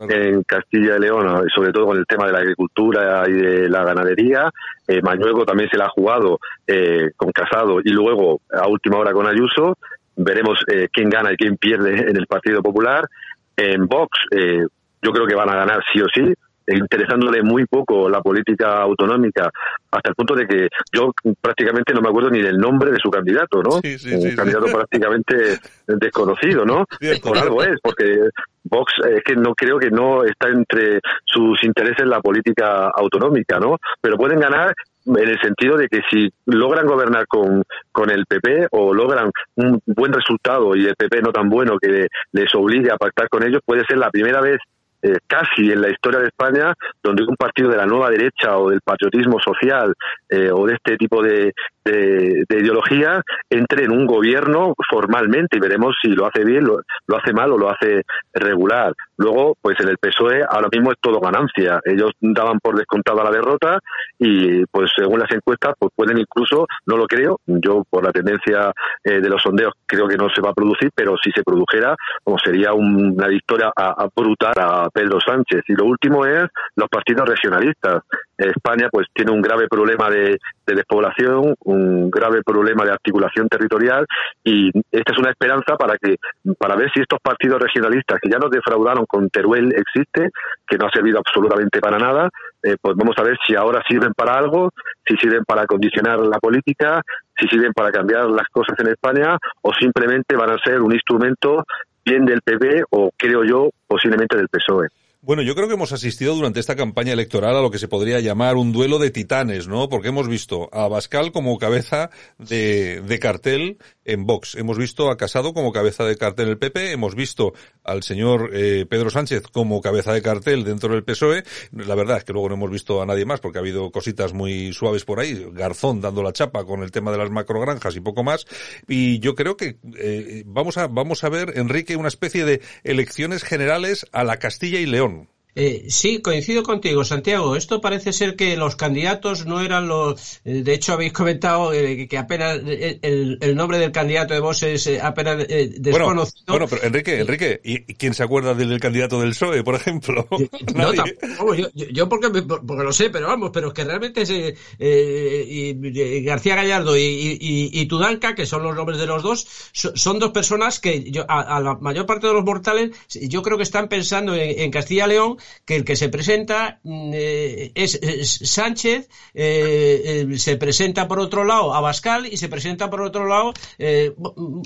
en, 0.10 0.44
Castilla 0.44 0.98
y 0.98 1.00
León, 1.00 1.48
sobre 1.54 1.72
todo 1.72 1.88
con 1.88 1.98
el 1.98 2.06
tema 2.06 2.28
de 2.28 2.34
la 2.34 2.40
agricultura 2.40 3.24
y 3.28 3.34
de 3.34 3.70
la 3.70 3.84
ganadería. 3.84 4.50
Eh, 4.88 5.02
Mañueco 5.02 5.46
también 5.46 5.70
se 5.70 5.78
la 5.78 5.86
ha 5.86 5.90
jugado 5.90 6.40
eh, 6.68 7.12
con 7.16 7.32
Casado 7.32 7.80
y 7.84 7.90
luego 7.90 8.42
a 8.52 8.68
última 8.68 8.98
hora 8.98 9.14
con 9.14 9.28
Ayuso. 9.28 9.78
Veremos 10.16 10.60
eh, 10.68 10.90
quién 10.92 11.10
gana 11.10 11.32
y 11.32 11.38
quién 11.38 11.58
pierde 11.58 12.10
en 12.10 12.18
el 12.18 12.28
Partido 12.28 12.62
Popular. 12.62 13.08
En 13.56 13.88
Vox 13.88 14.20
yo 14.32 15.12
creo 15.12 15.28
que 15.28 15.36
van 15.36 15.50
a 15.50 15.56
ganar 15.56 15.84
sí 15.92 16.02
o 16.02 16.06
sí 16.14 16.34
interesándole 16.68 17.42
muy 17.42 17.66
poco 17.66 18.10
la 18.10 18.22
política 18.22 18.82
autonómica, 18.82 19.50
hasta 19.92 20.10
el 20.10 20.16
punto 20.16 20.36
de 20.36 20.48
que 20.48 20.68
yo 20.92 21.12
prácticamente 21.42 21.94
no 21.94 22.02
me 22.02 22.10
acuerdo 22.10 22.30
ni 22.30 22.42
del 22.42 22.58
nombre 22.58 22.92
de 22.92 23.00
su 23.02 23.10
candidato, 23.10 23.62
¿no? 23.62 23.76
un 23.76 24.36
candidato 24.36 24.66
prácticamente 24.66 25.60
desconocido, 25.88 26.66
¿no? 26.66 26.86
Por 27.24 27.38
algo 27.38 27.64
es, 27.64 27.80
porque 27.82 28.30
Vox 28.64 28.94
es 29.10 29.24
que 29.24 29.36
no 29.36 29.54
creo 29.54 29.78
que 29.78 29.90
no 29.90 30.24
está 30.24 30.50
entre 30.50 31.00
sus 31.26 31.64
intereses 31.64 32.08
la 32.08 32.22
política 32.22 32.90
autonómica, 32.96 33.60
¿no? 33.60 33.78
Pero 34.02 34.18
pueden 34.18 34.40
ganar 34.40 34.74
en 35.06 35.30
el 35.30 35.40
sentido 35.42 35.78
de 35.78 35.88
que 35.88 36.00
si 36.10 36.30
logran 36.46 36.88
gobernar 36.88 37.28
con, 37.28 37.64
con 37.92 38.10
el 38.10 38.26
PP 38.26 38.68
o 38.72 38.94
logran 38.94 39.32
un 39.56 39.82
buen 39.86 40.14
resultado 40.14 40.76
y 40.76 40.86
el 40.86 40.96
PP 40.96 41.22
no 41.22 41.32
tan 41.32 41.50
bueno 41.50 41.78
que 41.78 42.08
les 42.32 42.56
obligue 42.56 42.92
a 42.92 42.98
pactar 42.98 43.28
con 43.30 43.44
ellos, 43.44 43.62
puede 43.66 43.86
ser 43.86 43.98
la 43.98 44.10
primera 44.10 44.40
vez 44.40 44.60
eh, 45.04 45.18
casi 45.28 45.72
en 45.72 45.82
la 45.82 45.90
historia 45.90 46.20
de 46.20 46.28
España, 46.28 46.74
donde 47.04 47.24
un 47.24 47.36
partido 47.36 47.70
de 47.70 47.78
la 47.78 47.86
nueva 47.86 48.10
derecha 48.10 48.58
o 48.58 48.70
del 48.70 48.80
patriotismo 48.82 49.38
social 49.40 49.94
eh, 50.30 50.50
o 50.50 50.66
de 50.66 50.76
este 50.76 50.96
tipo 50.96 51.22
de, 51.22 51.54
de, 51.84 52.46
ideología 52.50 53.22
entre 53.50 53.86
en 53.86 53.92
un 53.92 54.06
gobierno 54.06 54.74
formalmente 54.90 55.58
y 55.58 55.60
veremos 55.60 55.96
si 56.02 56.10
lo 56.10 56.26
hace 56.26 56.46
bien, 56.46 56.64
lo, 56.64 57.18
hace 57.18 57.34
mal 57.34 57.52
o 57.52 57.58
lo 57.58 57.70
hace 57.70 58.04
regular. 58.34 58.94
Luego, 59.18 59.56
pues 59.62 59.80
en 59.80 59.90
el 59.90 59.98
PSOE 59.98 60.44
ahora 60.50 60.70
mismo 60.72 60.92
es 60.92 60.98
todo 61.02 61.20
ganancia. 61.20 61.80
Ellos 61.84 62.12
daban 62.22 62.60
por 62.60 62.78
descontada 62.78 63.24
la 63.24 63.32
derrota 63.32 63.80
y 64.18 64.66
pues 64.68 64.92
según 64.96 65.20
las 65.20 65.32
encuestas 65.32 65.74
pues 65.78 65.92
pueden 65.96 66.18
incluso, 66.18 66.66
no 66.86 66.98
lo 66.98 67.06
creo, 67.08 67.40
yo 67.46 67.84
por 67.90 68.04
la 68.04 68.12
tendencia 68.12 68.72
eh, 69.04 69.20
de 69.20 69.30
los 69.30 69.42
sondeos 69.42 69.74
creo 69.86 70.08
que 70.08 70.18
no 70.18 70.30
se 70.30 70.42
va 70.42 70.52
a 70.52 70.54
producir, 70.54 70.90
pero 70.96 71.16
si 71.22 71.32
se 71.32 71.44
produjera, 71.44 71.96
como 72.24 72.38
sería 72.40 72.74
una 72.74 73.28
victoria 73.28 73.72
a, 73.76 74.08
brutal 74.16 74.54
a 74.58 74.90
Pedro 74.94 75.20
Sánchez. 75.20 75.64
Y 75.68 75.74
lo 75.74 75.86
último 75.86 76.26
es 76.26 76.46
los 76.76 76.90
partidos 76.90 77.28
regionalistas. 77.28 78.04
España 78.38 78.90
pues 78.92 79.08
tiene 79.14 79.32
un 79.32 79.42
grave 79.42 79.68
problema 79.68 80.10
de, 80.10 80.38
de 80.66 80.76
despoblación, 80.76 81.56
un 81.66 82.10
grave 82.10 82.42
problema 82.44 82.84
de 82.84 82.92
articulación 82.92 83.48
territorial 83.48 84.06
y 84.44 84.70
esta 84.92 85.14
es 85.14 85.20
una 85.20 85.30
esperanza 85.30 85.76
para 85.76 85.98
que 85.98 86.18
para 86.58 86.76
ver 86.76 86.90
si 86.94 87.02
estos 87.02 87.20
partidos 87.22 87.62
regionalistas 87.62 88.20
que 88.22 88.30
ya 88.30 88.38
nos 88.38 88.50
defraudaron 88.50 89.06
con 89.06 89.30
Teruel 89.30 89.74
existe, 89.74 90.30
que 90.68 90.78
no 90.78 90.88
ha 90.88 90.92
servido 90.92 91.20
absolutamente 91.20 91.80
para 91.80 91.98
nada, 91.98 92.30
eh, 92.64 92.76
pues 92.82 92.96
vamos 92.96 93.16
a 93.18 93.24
ver 93.24 93.38
si 93.46 93.56
ahora 93.56 93.84
sirven 93.88 94.14
para 94.14 94.38
algo, 94.38 94.72
si 95.06 95.16
sirven 95.18 95.44
para 95.46 95.66
condicionar 95.66 96.20
la 96.20 96.40
política, 96.40 97.02
si 97.38 97.48
sirven 97.48 97.74
para 97.74 97.92
cambiar 97.92 98.26
las 98.30 98.48
cosas 98.50 98.78
en 98.80 98.88
España 98.88 99.38
o 99.62 99.74
simplemente 99.74 100.36
van 100.36 100.52
a 100.52 100.58
ser 100.64 100.82
un 100.82 100.94
instrumento 100.94 101.66
bien 102.06 102.26
del 102.26 102.42
PP 102.42 102.84
o 102.90 103.12
creo 103.16 103.44
yo 103.44 103.70
posiblemente 103.88 104.38
del 104.38 104.50
PSOE. 104.50 104.90
Bueno, 105.26 105.42
yo 105.42 105.56
creo 105.56 105.70
que 105.70 105.76
hemos 105.76 105.94
asistido 105.94 106.36
durante 106.36 106.60
esta 106.60 106.76
campaña 106.76 107.14
electoral 107.14 107.56
a 107.56 107.62
lo 107.62 107.72
que 107.72 107.80
se 107.80 107.88
podría 107.88 108.20
llamar 108.20 108.58
un 108.58 108.74
duelo 108.74 109.00
de 109.00 109.10
titanes, 109.10 109.70
¿no? 109.70 109.88
Porque 109.88 110.10
hemos 110.10 110.28
visto 110.28 110.68
a 110.74 110.90
Bascal 110.90 111.32
como 111.32 111.58
cabeza 111.58 112.10
de, 112.40 113.20
cartel 113.22 113.78
en 114.04 114.26
Vox, 114.26 114.56
hemos 114.56 114.78
visto 114.78 115.10
a 115.10 115.16
Casado 115.16 115.54
como 115.54 115.72
cabeza 115.72 116.04
de 116.04 116.18
cartel 116.18 116.48
en 116.48 116.52
el 116.52 116.58
PP, 116.58 116.92
hemos 116.92 117.16
visto 117.16 117.54
al 117.86 118.04
señor 118.04 118.50
eh, 118.52 118.86
Pedro 118.90 119.10
Sánchez 119.10 119.44
como 119.50 119.80
cabeza 119.80 120.12
de 120.12 120.22
cartel 120.22 120.66
dentro 120.66 120.94
del 120.94 121.06
PSOE. 121.06 121.46
La 121.72 121.96
verdad 121.96 122.18
es 122.18 122.26
que 122.26 122.34
luego 122.34 122.50
no 122.50 122.56
hemos 122.56 122.72
visto 122.72 123.02
a 123.02 123.06
nadie 123.06 123.24
más 123.24 123.40
porque 123.40 123.60
ha 123.60 123.62
habido 123.62 123.92
cositas 123.92 124.34
muy 124.34 124.74
suaves 124.74 125.06
por 125.06 125.22
ahí. 125.22 125.48
Garzón 125.54 126.02
dando 126.02 126.22
la 126.22 126.34
chapa 126.34 126.66
con 126.66 126.84
el 126.84 126.92
tema 126.92 127.14
de 127.14 127.20
las 127.20 127.30
macrogranjas 127.30 127.96
y 127.96 128.02
poco 128.02 128.26
más. 128.26 128.46
Y 128.90 129.20
yo 129.20 129.36
creo 129.36 129.56
que 129.56 129.78
eh, 129.98 130.44
vamos 130.46 130.78
a 130.78 130.88
vamos 130.88 131.24
a 131.24 131.30
ver, 131.30 131.54
Enrique, 131.56 131.96
una 131.96 132.10
especie 132.10 132.44
de 132.44 132.60
elecciones 132.84 133.46
generales 133.46 134.06
a 134.12 134.26
la 134.26 134.36
Castilla 134.36 134.82
y 134.82 134.86
León 134.86 135.13
eh, 135.56 135.86
sí, 135.90 136.20
coincido 136.22 136.64
contigo, 136.64 137.06
Santiago. 137.06 137.56
Esto 137.56 137.80
parece 137.80 138.12
ser 138.12 138.36
que 138.36 138.58
los 138.58 138.76
candidatos 138.76 139.46
no 139.46 139.62
eran 139.62 139.88
los. 139.88 140.42
Eh, 140.46 140.64
de 140.64 140.74
hecho, 140.74 140.94
habéis 140.94 141.14
comentado 141.14 141.72
eh, 141.74 142.08
que 142.08 142.18
apenas 142.18 142.60
el, 142.64 143.56
nombre 143.56 143.78
del 143.78 143.92
candidato 143.92 144.34
de 144.34 144.40
vos 144.40 144.64
es 144.64 144.90
apenas 145.02 145.48
desconocido. 145.48 146.44
Bueno, 146.48 146.68
pero 146.68 146.84
Enrique, 146.84 147.20
Enrique, 147.20 147.62
¿y 147.64 147.82
quién 147.94 148.16
se 148.16 148.24
acuerda 148.24 148.56
del, 148.56 148.80
candidato 148.80 149.22
del 149.22 149.32
PSOE, 149.32 149.64
por 149.64 149.76
ejemplo? 149.76 150.28
no, 150.76 150.94
tampoco, 150.94 151.54
yo, 151.54 151.68
yo, 151.74 152.10
porque, 152.10 152.30
porque 152.42 152.84
lo 152.84 152.92
sé, 152.92 153.12
pero 153.12 153.28
vamos, 153.28 153.52
pero 153.54 153.68
es 153.68 153.74
que 153.74 153.84
realmente 153.84 154.24
es, 154.24 154.32
y, 154.80 156.24
García 156.24 156.56
Gallardo 156.56 156.98
y, 156.98 157.38
y, 157.40 157.86
Tudanca, 157.86 158.34
que 158.34 158.48
son 158.48 158.64
los 158.64 158.76
nombres 158.76 158.98
de 158.98 159.06
los 159.06 159.22
dos, 159.22 159.48
son 159.72 160.18
dos 160.18 160.32
personas 160.32 160.80
que 160.80 161.12
yo, 161.12 161.26
a, 161.30 161.60
la 161.60 161.76
mayor 161.76 162.08
parte 162.08 162.26
de 162.26 162.34
los 162.34 162.44
mortales, 162.44 162.92
yo 163.10 163.44
creo 163.44 163.58
que 163.58 163.64
están 163.64 163.88
pensando 163.88 164.34
en, 164.34 164.60
en 164.60 164.72
Castilla-León 164.72 165.38
que 165.66 165.76
el 165.76 165.86
que 165.86 165.96
se 165.96 166.10
presenta 166.10 166.80
mm, 166.84 167.12
eh, 167.14 167.72
es, 167.76 168.00
Sánchez, 168.44 169.10
eh, 169.34 170.26
eh, 170.32 170.38
se 170.38 170.58
presenta 170.58 171.08
por 171.08 171.20
otro 171.20 171.44
lado 171.44 171.74
Abascal 171.74 172.26
y 172.26 172.38
se 172.38 172.50
presenta 172.50 172.90
por 172.90 173.02
otro 173.02 173.28
lado, 173.28 173.54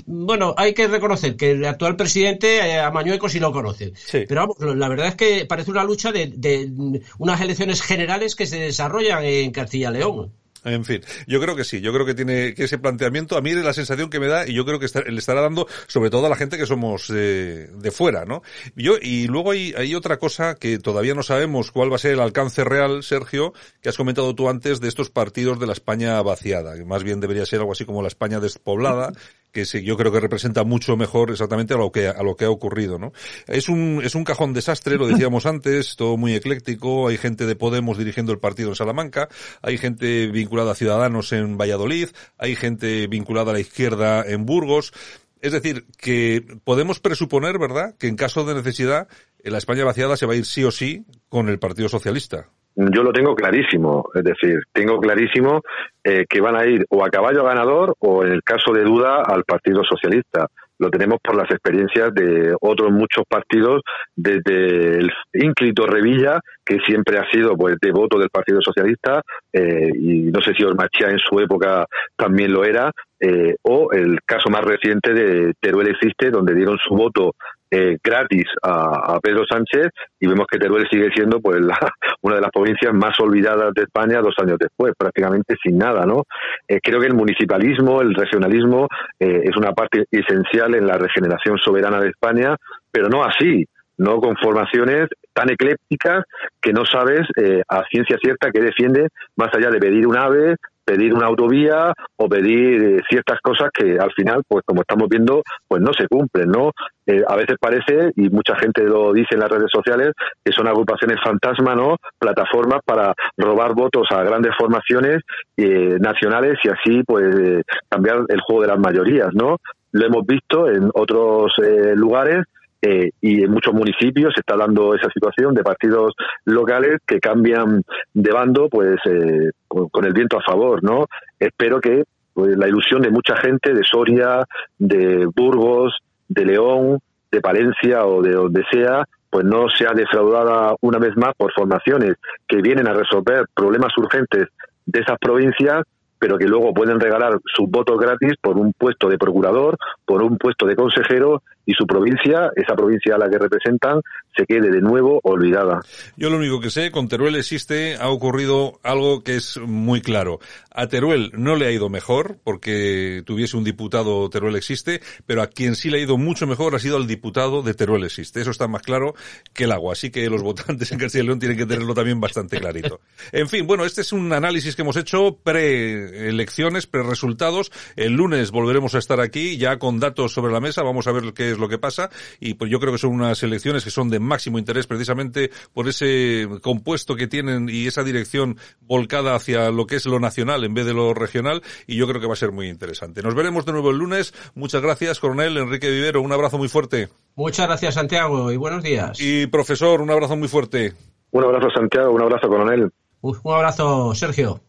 bueno, 0.06 0.54
hay 0.56 0.74
que 0.74 0.88
reconocer 0.88 1.36
que 1.36 1.52
el 1.52 1.64
actual 1.64 1.96
presidente, 1.96 2.78
a 2.78 2.90
Mañueco, 2.90 3.28
sí 3.28 3.38
lo 3.38 3.52
conoce. 3.52 3.92
Pero 4.10 4.40
vamos, 4.40 4.56
la 4.76 4.88
verdad 4.88 5.08
es 5.08 5.14
que 5.14 5.46
parece 5.46 5.70
una 5.70 5.84
lucha 5.84 6.12
de, 6.12 6.26
de 6.26 7.02
unas 7.18 7.40
elecciones 7.40 7.82
generales 7.82 8.34
que 8.34 8.46
se 8.46 8.58
desarrollan 8.58 9.24
en 9.24 9.50
Castilla-León. 9.50 10.32
En 10.64 10.84
fin, 10.84 11.02
yo 11.26 11.40
creo 11.40 11.54
que 11.54 11.64
sí, 11.64 11.80
yo 11.80 11.92
creo 11.92 12.04
que 12.04 12.14
tiene 12.14 12.54
que 12.54 12.64
ese 12.64 12.78
planteamiento, 12.78 13.36
a 13.36 13.40
mí 13.40 13.50
es 13.50 13.64
la 13.64 13.72
sensación 13.72 14.10
que 14.10 14.18
me 14.18 14.26
da 14.26 14.46
y 14.46 14.54
yo 14.54 14.64
creo 14.64 14.80
que 14.80 14.88
le 15.10 15.18
estará 15.18 15.40
dando 15.40 15.68
sobre 15.86 16.10
todo 16.10 16.26
a 16.26 16.28
la 16.28 16.36
gente 16.36 16.58
que 16.58 16.66
somos 16.66 17.10
eh, 17.14 17.70
de 17.72 17.90
fuera, 17.90 18.24
¿no? 18.24 18.42
Yo, 18.74 18.96
y 19.00 19.28
luego 19.28 19.52
hay, 19.52 19.72
hay 19.76 19.94
otra 19.94 20.18
cosa 20.18 20.56
que 20.56 20.78
todavía 20.78 21.14
no 21.14 21.22
sabemos 21.22 21.70
cuál 21.70 21.92
va 21.92 21.96
a 21.96 22.00
ser 22.00 22.12
el 22.12 22.20
alcance 22.20 22.64
real, 22.64 23.02
Sergio, 23.02 23.52
que 23.80 23.88
has 23.88 23.96
comentado 23.96 24.34
tú 24.34 24.48
antes 24.48 24.80
de 24.80 24.88
estos 24.88 25.10
partidos 25.10 25.60
de 25.60 25.66
la 25.66 25.72
España 25.72 26.20
vaciada, 26.22 26.76
que 26.76 26.84
más 26.84 27.04
bien 27.04 27.20
debería 27.20 27.46
ser 27.46 27.60
algo 27.60 27.72
así 27.72 27.84
como 27.84 28.02
la 28.02 28.08
España 28.08 28.40
despoblada, 28.40 29.12
que 29.58 29.64
sí, 29.64 29.82
yo 29.82 29.96
creo 29.96 30.12
que 30.12 30.20
representa 30.20 30.62
mucho 30.62 30.96
mejor 30.96 31.32
exactamente 31.32 31.74
a 31.74 31.76
lo 31.76 31.90
que 31.90 32.06
a 32.06 32.22
lo 32.22 32.36
que 32.36 32.44
ha 32.44 32.50
ocurrido, 32.50 32.96
¿no? 32.96 33.12
Es 33.48 33.68
un 33.68 34.00
es 34.04 34.14
un 34.14 34.22
cajón 34.22 34.52
desastre, 34.52 34.96
lo 34.96 35.08
decíamos 35.08 35.46
antes, 35.46 35.96
todo 35.96 36.16
muy 36.16 36.34
ecléctico, 36.34 37.08
hay 37.08 37.18
gente 37.18 37.44
de 37.44 37.56
Podemos 37.56 37.98
dirigiendo 37.98 38.32
el 38.32 38.38
partido 38.38 38.68
en 38.68 38.76
Salamanca, 38.76 39.28
hay 39.60 39.76
gente 39.76 40.28
vinculada 40.28 40.72
a 40.72 40.74
Ciudadanos 40.76 41.32
en 41.32 41.58
Valladolid, 41.58 42.10
hay 42.38 42.54
gente 42.54 43.08
vinculada 43.08 43.50
a 43.50 43.54
la 43.54 43.60
izquierda 43.60 44.24
en 44.24 44.46
Burgos. 44.46 44.92
Es 45.40 45.52
decir, 45.52 45.86
que 45.96 46.44
podemos 46.64 47.00
presuponer, 47.00 47.58
¿verdad?, 47.58 47.94
que 47.98 48.08
en 48.08 48.16
caso 48.16 48.44
de 48.44 48.54
necesidad, 48.54 49.08
la 49.42 49.58
España 49.58 49.84
vaciada 49.84 50.16
se 50.16 50.26
va 50.26 50.34
a 50.34 50.36
ir 50.36 50.46
sí 50.46 50.64
o 50.64 50.70
sí 50.70 51.04
con 51.28 51.48
el 51.48 51.58
Partido 51.58 51.88
Socialista 51.88 52.48
yo 52.78 53.02
lo 53.02 53.12
tengo 53.12 53.34
clarísimo, 53.34 54.08
es 54.14 54.22
decir, 54.22 54.60
tengo 54.72 55.00
clarísimo 55.00 55.62
eh, 56.04 56.26
que 56.28 56.40
van 56.40 56.54
a 56.54 56.64
ir 56.64 56.84
o 56.90 57.04
a 57.04 57.10
caballo 57.10 57.42
ganador 57.42 57.96
o 57.98 58.24
en 58.24 58.32
el 58.32 58.42
caso 58.44 58.72
de 58.72 58.84
duda 58.84 59.22
al 59.26 59.42
Partido 59.42 59.82
Socialista. 59.82 60.46
Lo 60.78 60.88
tenemos 60.88 61.18
por 61.20 61.36
las 61.36 61.50
experiencias 61.50 62.14
de 62.14 62.54
otros 62.60 62.92
muchos 62.92 63.24
partidos, 63.28 63.82
desde 64.14 64.98
el 64.98 65.10
ínclito 65.32 65.88
Revilla, 65.88 66.38
que 66.64 66.78
siempre 66.86 67.18
ha 67.18 67.28
sido 67.32 67.56
pues 67.56 67.74
devoto 67.82 68.16
del 68.16 68.30
Partido 68.30 68.60
Socialista, 68.62 69.22
eh, 69.52 69.90
y 69.92 70.30
no 70.30 70.40
sé 70.40 70.52
si 70.56 70.62
Ormachía 70.62 71.08
en 71.08 71.18
su 71.18 71.40
época 71.40 71.84
también 72.16 72.52
lo 72.52 72.64
era, 72.64 72.92
eh, 73.18 73.56
o 73.62 73.90
el 73.90 74.20
caso 74.24 74.50
más 74.50 74.62
reciente 74.64 75.12
de 75.12 75.52
Teruel 75.60 75.88
Existe, 75.88 76.30
donde 76.30 76.54
dieron 76.54 76.78
su 76.78 76.94
voto 76.94 77.32
eh, 77.70 77.98
gratis 78.02 78.44
a, 78.62 79.18
Pedro 79.20 79.44
Sánchez 79.48 79.88
y 80.20 80.26
vemos 80.26 80.46
que 80.50 80.58
Teruel 80.58 80.88
sigue 80.90 81.10
siendo 81.14 81.40
pues 81.40 81.60
la, 81.60 81.76
una 82.22 82.36
de 82.36 82.40
las 82.40 82.50
provincias 82.50 82.94
más 82.94 83.18
olvidadas 83.20 83.74
de 83.74 83.82
España 83.82 84.20
dos 84.20 84.34
años 84.38 84.56
después, 84.58 84.94
prácticamente 84.96 85.54
sin 85.62 85.76
nada, 85.76 86.06
¿no? 86.06 86.24
Eh, 86.66 86.80
creo 86.82 87.00
que 87.00 87.06
el 87.06 87.14
municipalismo, 87.14 88.00
el 88.00 88.14
regionalismo 88.14 88.88
eh, 89.20 89.42
es 89.44 89.56
una 89.56 89.72
parte 89.72 90.04
esencial 90.10 90.74
en 90.74 90.86
la 90.86 90.96
regeneración 90.96 91.58
soberana 91.58 92.00
de 92.00 92.08
España, 92.08 92.56
pero 92.90 93.08
no 93.08 93.22
así, 93.22 93.66
no 93.98 94.20
con 94.20 94.36
formaciones 94.36 95.08
tan 95.34 95.50
eclépticas 95.50 96.24
que 96.60 96.72
no 96.72 96.84
sabes 96.84 97.22
a 97.68 97.82
ciencia 97.90 98.16
cierta 98.22 98.50
que 98.50 98.60
defiende 98.60 99.08
más 99.36 99.48
allá 99.54 99.70
de 99.70 99.78
pedir 99.78 100.06
un 100.06 100.16
ave, 100.16 100.56
pedir 100.88 101.12
una 101.12 101.26
autovía 101.26 101.92
o 102.16 102.28
pedir 102.30 102.82
eh, 102.82 103.02
ciertas 103.10 103.38
cosas 103.42 103.68
que 103.74 103.98
al 103.98 104.10
final, 104.12 104.42
pues 104.48 104.64
como 104.64 104.80
estamos 104.80 105.06
viendo, 105.10 105.42
pues 105.68 105.82
no 105.82 105.92
se 105.92 106.08
cumplen, 106.08 106.50
¿no? 106.50 106.72
Eh, 107.06 107.22
a 107.28 107.36
veces 107.36 107.56
parece, 107.60 108.12
y 108.16 108.30
mucha 108.30 108.56
gente 108.56 108.84
lo 108.84 109.12
dice 109.12 109.34
en 109.34 109.40
las 109.40 109.50
redes 109.50 109.70
sociales, 109.70 110.12
que 110.42 110.52
son 110.52 110.66
agrupaciones 110.66 111.18
fantasma, 111.22 111.74
¿no? 111.74 111.96
Plataformas 112.18 112.80
para 112.86 113.12
robar 113.36 113.74
votos 113.74 114.06
a 114.10 114.22
grandes 114.22 114.52
formaciones 114.58 115.18
eh, 115.58 115.98
nacionales 116.00 116.58
y 116.64 116.68
así, 116.68 117.02
pues, 117.06 117.62
cambiar 117.90 118.24
el 118.26 118.40
juego 118.40 118.62
de 118.62 118.68
las 118.68 118.78
mayorías, 118.78 119.28
¿no? 119.34 119.58
Lo 119.92 120.06
hemos 120.06 120.26
visto 120.26 120.70
en 120.70 120.90
otros 120.94 121.52
lugares 121.94 122.44
eh, 122.80 123.10
y 123.20 123.42
en 123.42 123.50
muchos 123.50 123.74
municipios 123.74 124.32
se 124.34 124.40
está 124.40 124.56
dando 124.56 124.94
esa 124.94 125.10
situación 125.10 125.52
de 125.52 125.64
partidos 125.64 126.14
locales 126.44 126.98
que 127.04 127.18
cambian 127.18 127.82
de 128.14 128.30
bando 128.30 128.68
pues 128.68 128.98
eh, 129.04 129.50
con, 129.66 130.04
el 130.04 130.12
viento 130.12 130.38
a 130.38 130.42
favor 130.42 130.84
no 130.84 131.06
espero 131.40 131.80
que 131.80 132.04
pues, 132.32 132.56
la 132.56 132.68
ilusión 132.68 133.02
de 133.02 133.10
mucha 133.10 133.36
gente 133.36 133.74
de 133.74 133.82
Soria 133.82 134.44
de 134.78 135.26
Burgos 135.34 135.98
de 136.28 136.44
León 136.44 137.00
de 137.32 137.40
Palencia 137.40 138.06
o 138.06 138.22
de 138.22 138.32
donde 138.32 138.62
sea 138.70 139.02
pues 139.28 139.44
no 139.44 139.68
sea 139.68 139.92
defraudada 139.92 140.76
una 140.80 140.98
vez 140.98 141.16
más 141.16 141.34
por 141.36 141.52
formaciones 141.52 142.14
que 142.46 142.62
vienen 142.62 142.86
a 142.86 142.94
resolver 142.94 143.46
problemas 143.54 143.92
urgentes 143.98 144.46
de 144.86 145.00
esas 145.00 145.18
provincias 145.18 145.82
pero 146.18 146.38
que 146.38 146.46
luego 146.46 146.74
pueden 146.74 147.00
regalar 147.00 147.38
sus 147.44 147.70
votos 147.70 147.98
gratis 147.98 148.34
por 148.40 148.58
un 148.58 148.72
puesto 148.72 149.08
de 149.08 149.18
procurador, 149.18 149.76
por 150.04 150.22
un 150.22 150.36
puesto 150.36 150.66
de 150.66 150.76
consejero 150.76 151.42
y 151.68 151.74
su 151.74 151.86
provincia, 151.86 152.50
esa 152.56 152.74
provincia 152.74 153.14
a 153.14 153.18
la 153.18 153.28
que 153.28 153.36
representan, 153.36 154.00
se 154.34 154.46
quede 154.46 154.70
de 154.70 154.80
nuevo 154.80 155.20
olvidada. 155.22 155.80
Yo 156.16 156.30
lo 156.30 156.38
único 156.38 156.60
que 156.60 156.70
sé, 156.70 156.90
con 156.90 157.08
Teruel 157.08 157.36
existe, 157.36 157.96
ha 157.96 158.08
ocurrido 158.08 158.80
algo 158.82 159.22
que 159.22 159.36
es 159.36 159.58
muy 159.58 160.00
claro. 160.00 160.38
A 160.70 160.86
Teruel 160.86 161.30
no 161.34 161.56
le 161.56 161.66
ha 161.66 161.70
ido 161.70 161.90
mejor, 161.90 162.38
porque 162.42 163.22
tuviese 163.26 163.58
un 163.58 163.64
diputado 163.64 164.30
Teruel 164.30 164.56
existe, 164.56 165.02
pero 165.26 165.42
a 165.42 165.48
quien 165.48 165.74
sí 165.74 165.90
le 165.90 165.98
ha 165.98 166.00
ido 166.00 166.16
mucho 166.16 166.46
mejor 166.46 166.74
ha 166.74 166.78
sido 166.78 166.96
al 166.96 167.06
diputado 167.06 167.60
de 167.60 167.74
Teruel 167.74 168.04
existe. 168.04 168.40
Eso 168.40 168.50
está 168.50 168.66
más 168.66 168.80
claro 168.80 169.14
que 169.52 169.64
el 169.64 169.72
agua. 169.72 169.92
Así 169.92 170.10
que 170.10 170.30
los 170.30 170.42
votantes 170.48 170.90
en 170.90 170.98
Castilla 170.98 171.24
y 171.24 171.26
León 171.26 171.38
tienen 171.38 171.58
que 171.58 171.66
tenerlo 171.66 171.92
también 171.92 172.18
bastante 172.18 172.58
clarito. 172.58 173.00
En 173.30 173.46
fin, 173.46 173.66
bueno, 173.66 173.84
este 173.84 174.00
es 174.00 174.12
un 174.14 174.32
análisis 174.32 174.74
que 174.74 174.80
hemos 174.80 174.96
hecho 174.96 175.36
pre-elecciones, 175.42 176.86
pre-resultados. 176.86 177.70
El 177.94 178.14
lunes 178.14 178.52
volveremos 178.52 178.94
a 178.94 178.98
estar 178.98 179.20
aquí 179.20 179.58
ya 179.58 179.78
con 179.78 180.00
datos 180.00 180.32
sobre 180.32 180.50
la 180.50 180.60
mesa. 180.60 180.82
Vamos 180.82 181.06
a 181.06 181.12
ver 181.12 181.34
qué 181.34 181.57
es 181.58 181.60
lo 181.60 181.68
que 181.68 181.78
pasa 181.78 182.10
y 182.40 182.54
pues 182.54 182.70
yo 182.70 182.80
creo 182.80 182.92
que 182.92 182.98
son 182.98 183.12
unas 183.12 183.42
elecciones 183.42 183.84
que 183.84 183.90
son 183.90 184.08
de 184.08 184.20
máximo 184.20 184.58
interés 184.58 184.86
precisamente 184.86 185.50
por 185.74 185.88
ese 185.88 186.48
compuesto 186.62 187.16
que 187.16 187.26
tienen 187.26 187.68
y 187.68 187.86
esa 187.86 188.02
dirección 188.02 188.56
volcada 188.80 189.34
hacia 189.34 189.70
lo 189.70 189.86
que 189.86 189.96
es 189.96 190.06
lo 190.06 190.20
nacional 190.20 190.64
en 190.64 190.74
vez 190.74 190.86
de 190.86 190.94
lo 190.94 191.14
regional 191.14 191.62
y 191.86 191.96
yo 191.96 192.06
creo 192.06 192.20
que 192.20 192.26
va 192.26 192.32
a 192.32 192.36
ser 192.36 192.52
muy 192.52 192.68
interesante. 192.68 193.22
Nos 193.22 193.34
veremos 193.34 193.66
de 193.66 193.72
nuevo 193.72 193.90
el 193.90 193.98
lunes. 193.98 194.32
Muchas 194.54 194.82
gracias, 194.82 195.20
coronel 195.20 195.56
Enrique 195.56 195.90
Vivero. 195.90 196.22
Un 196.22 196.32
abrazo 196.32 196.58
muy 196.58 196.68
fuerte. 196.68 197.08
Muchas 197.34 197.66
gracias, 197.66 197.94
Santiago, 197.94 198.50
y 198.50 198.56
buenos 198.56 198.82
días. 198.82 199.20
Y 199.20 199.46
profesor, 199.46 200.00
un 200.00 200.10
abrazo 200.10 200.36
muy 200.36 200.48
fuerte. 200.48 200.94
Un 201.30 201.44
abrazo, 201.44 201.68
Santiago. 201.70 202.10
Un 202.12 202.22
abrazo, 202.22 202.48
coronel. 202.48 202.90
Un 203.20 203.52
abrazo, 203.52 204.14
Sergio. 204.14 204.60